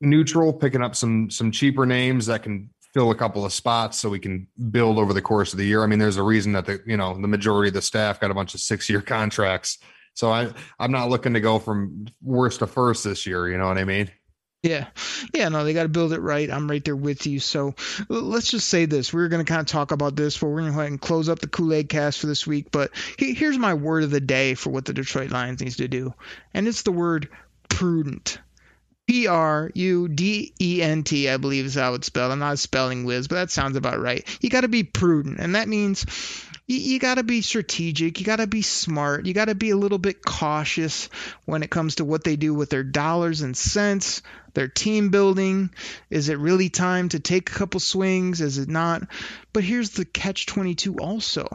[0.00, 4.08] neutral, picking up some some cheaper names that can fill a couple of spots so
[4.08, 5.82] we can build over the course of the year.
[5.82, 8.30] I mean, there's a reason that the you know the majority of the staff got
[8.30, 9.78] a bunch of six year contracts.
[10.14, 13.48] So I I'm not looking to go from worst to first this year.
[13.48, 14.10] You know what I mean?
[14.62, 14.88] Yeah.
[15.32, 16.50] Yeah, no, they got to build it right.
[16.50, 17.40] I'm right there with you.
[17.40, 17.74] So
[18.08, 19.12] let's just say this.
[19.12, 20.92] We are going to kind of talk about this, but we're going to go ahead
[20.92, 22.70] and close up the Kool Aid cast for this week.
[22.70, 26.12] But here's my word of the day for what the Detroit Lions needs to do.
[26.52, 27.30] And it's the word
[27.70, 28.38] prudent.
[29.10, 32.30] P R U D E N T, I believe is how it's spelled.
[32.30, 34.24] I'm not a spelling whiz, but that sounds about right.
[34.40, 36.06] You got to be prudent, and that means
[36.68, 38.20] you, you got to be strategic.
[38.20, 39.26] You got to be smart.
[39.26, 41.08] You got to be a little bit cautious
[41.44, 44.22] when it comes to what they do with their dollars and cents,
[44.54, 45.70] their team building.
[46.08, 48.40] Is it really time to take a couple swings?
[48.40, 49.02] Is it not?
[49.52, 51.48] But here's the catch 22 also.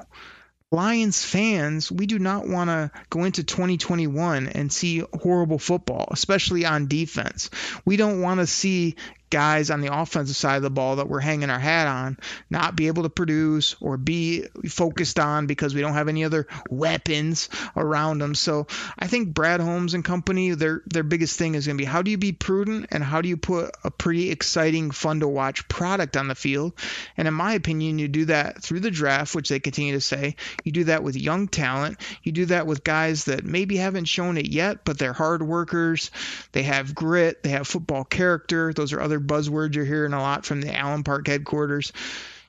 [0.72, 6.66] Lions fans, we do not want to go into 2021 and see horrible football, especially
[6.66, 7.50] on defense.
[7.86, 8.96] We don't want to see
[9.36, 12.18] guys on the offensive side of the ball that we're hanging our hat on
[12.50, 16.48] not be able to produce or be focused on because we don't have any other
[16.70, 18.34] weapons around them.
[18.34, 18.68] So
[18.98, 22.02] I think Brad Holmes and company, their their biggest thing is going to be how
[22.02, 25.68] do you be prudent and how do you put a pretty exciting, fun to watch
[25.68, 26.72] product on the field.
[27.18, 30.38] And in my opinion, you do that through the draft, which they continue to say.
[30.64, 31.98] You do that with young talent.
[32.24, 36.10] You do that with guys that maybe haven't shown it yet, but they're hard workers.
[36.54, 37.44] They have grit.
[37.44, 38.72] They have football character.
[38.72, 41.92] Those are other buzzwords you're hearing a lot from the Allen Park headquarters.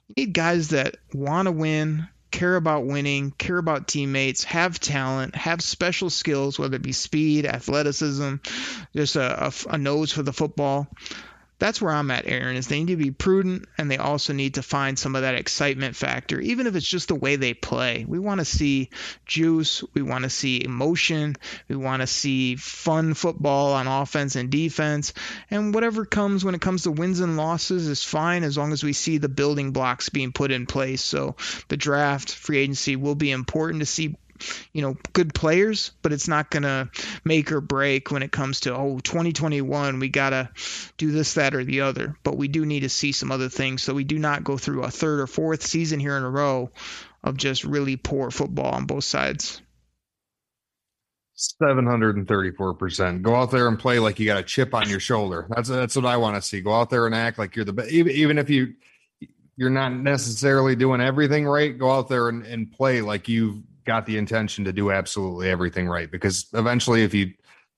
[0.08, 5.34] You need guys that want to win, care about winning, care about teammates, have talent,
[5.34, 8.36] have special skills, whether it be speed, athleticism,
[8.94, 10.86] just a, a, a nose for the football.
[11.58, 14.54] That's where I'm at, Aaron, is they need to be prudent and they also need
[14.54, 18.04] to find some of that excitement factor, even if it's just the way they play.
[18.06, 18.90] We want to see
[19.24, 19.82] juice.
[19.94, 21.36] We want to see emotion.
[21.68, 25.14] We want to see fun football on offense and defense.
[25.50, 28.84] And whatever comes when it comes to wins and losses is fine as long as
[28.84, 31.02] we see the building blocks being put in place.
[31.02, 31.36] So
[31.68, 34.16] the draft, free agency will be important to see
[34.72, 36.88] you know good players but it's not going to
[37.24, 40.48] make or break when it comes to oh 2021 we got to
[40.96, 43.82] do this that or the other but we do need to see some other things
[43.82, 46.70] so we do not go through a third or fourth season here in a row
[47.24, 49.60] of just really poor football on both sides
[51.62, 53.20] 734%.
[53.20, 55.46] Go out there and play like you got a chip on your shoulder.
[55.50, 56.62] That's that's what I want to see.
[56.62, 57.90] Go out there and act like you're the best.
[57.90, 58.74] Even, even if you
[59.56, 64.06] you're not necessarily doing everything right, go out there and, and play like you've got
[64.06, 66.10] the intention to do absolutely everything right.
[66.10, 67.32] Because eventually, if you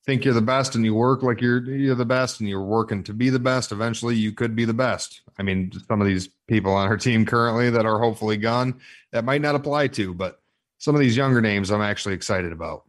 [0.05, 3.05] think you're the best and you work like you're you're the best and you're working
[3.05, 5.21] to be the best, eventually you could be the best.
[5.39, 8.81] I mean, some of these people on our team currently that are hopefully gone,
[9.13, 10.41] that might not apply to, but
[10.79, 12.85] some of these younger names I'm actually excited about.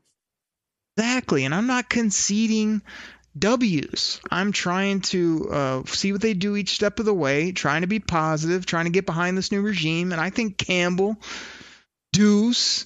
[0.98, 2.82] Exactly, and I'm not conceding
[3.38, 4.20] W's.
[4.32, 7.88] I'm trying to uh, see what they do each step of the way, trying to
[7.88, 11.18] be positive, trying to get behind this new regime, and I think Campbell
[12.12, 12.86] Deuce,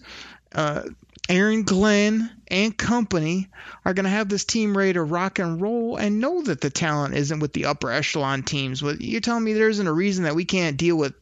[0.55, 0.83] uh,
[1.29, 3.47] Aaron Glenn, and company
[3.83, 6.69] are going to have this team ready to rock and roll and know that the
[6.69, 8.79] talent isn't with the upper echelon teams.
[8.83, 11.15] You're telling me there isn't a reason that we can't deal with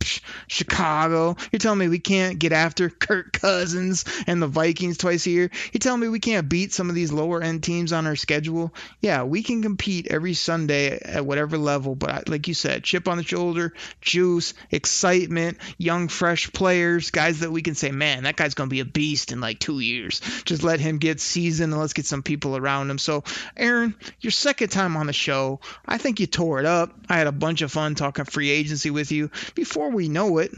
[0.47, 1.37] Chicago.
[1.49, 5.51] You're telling me we can't get after Kirk Cousins and the Vikings twice a year.
[5.71, 8.73] You're telling me we can't beat some of these lower end teams on our schedule.
[8.99, 13.15] Yeah, we can compete every Sunday at whatever level, but like you said, chip on
[13.15, 18.53] the shoulder, juice, excitement, young, fresh players, guys that we can say, man, that guy's
[18.53, 20.19] going to be a beast in like two years.
[20.43, 22.97] Just let him get season and let's get some people around him.
[22.97, 23.23] So,
[23.55, 26.93] Aaron, your second time on the show, I think you tore it up.
[27.09, 29.31] I had a bunch of fun talking free agency with you.
[29.55, 30.51] Before we know it,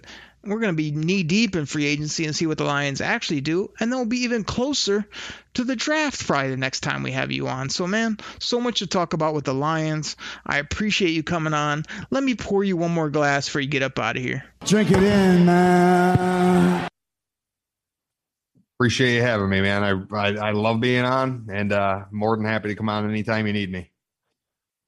[0.46, 3.42] we're going to be knee deep in free agency and see what the Lions actually
[3.42, 3.72] do.
[3.80, 5.08] And then we'll be even closer
[5.54, 7.70] to the draft probably the next time we have you on.
[7.70, 10.18] So, man, so much to talk about with the Lions.
[10.46, 11.86] I appreciate you coming on.
[12.10, 14.44] Let me pour you one more glass before you get up out of here.
[14.66, 16.90] Drink it in, man.
[18.80, 19.84] Appreciate you having me, man.
[19.84, 23.48] I, I, I love being on and uh, more than happy to come on anytime
[23.48, 23.93] you need me.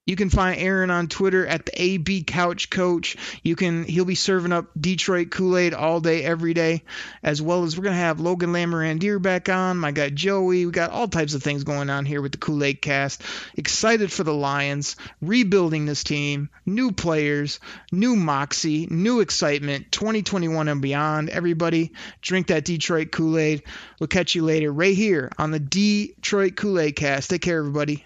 [0.06, 3.18] You can find Aaron on Twitter at the AB Couch Coach.
[3.42, 6.84] You can he'll be serving up Detroit Kool-Aid all day, every day,
[7.24, 9.78] as well as we're gonna have Logan Lamorandier back on.
[9.78, 10.68] My guy Joey.
[10.68, 13.24] We got all types of things going on here with the Kool-Aid cast.
[13.56, 17.60] Excited for the Lions, rebuilding this team, new players,
[17.92, 21.30] new moxie, new excitement, 2021 and beyond.
[21.30, 23.64] Everybody, drink that Detroit Kool-Aid.
[24.00, 27.32] We'll catch you later, right here on the Detroit Kool-Aid cast.
[27.32, 28.06] Take care, everybody.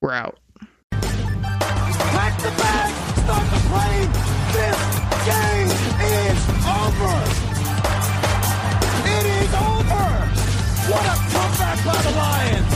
[0.00, 0.41] We're out.
[2.12, 2.90] Pack the bag,
[3.24, 4.10] start the plane.
[4.52, 4.78] This
[5.24, 5.70] game
[6.20, 6.40] is
[6.80, 7.14] over.
[9.16, 10.06] It is over.
[10.90, 12.72] What a comeback by the Lions.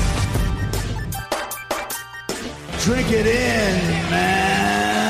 [2.85, 5.06] Drink it in, man.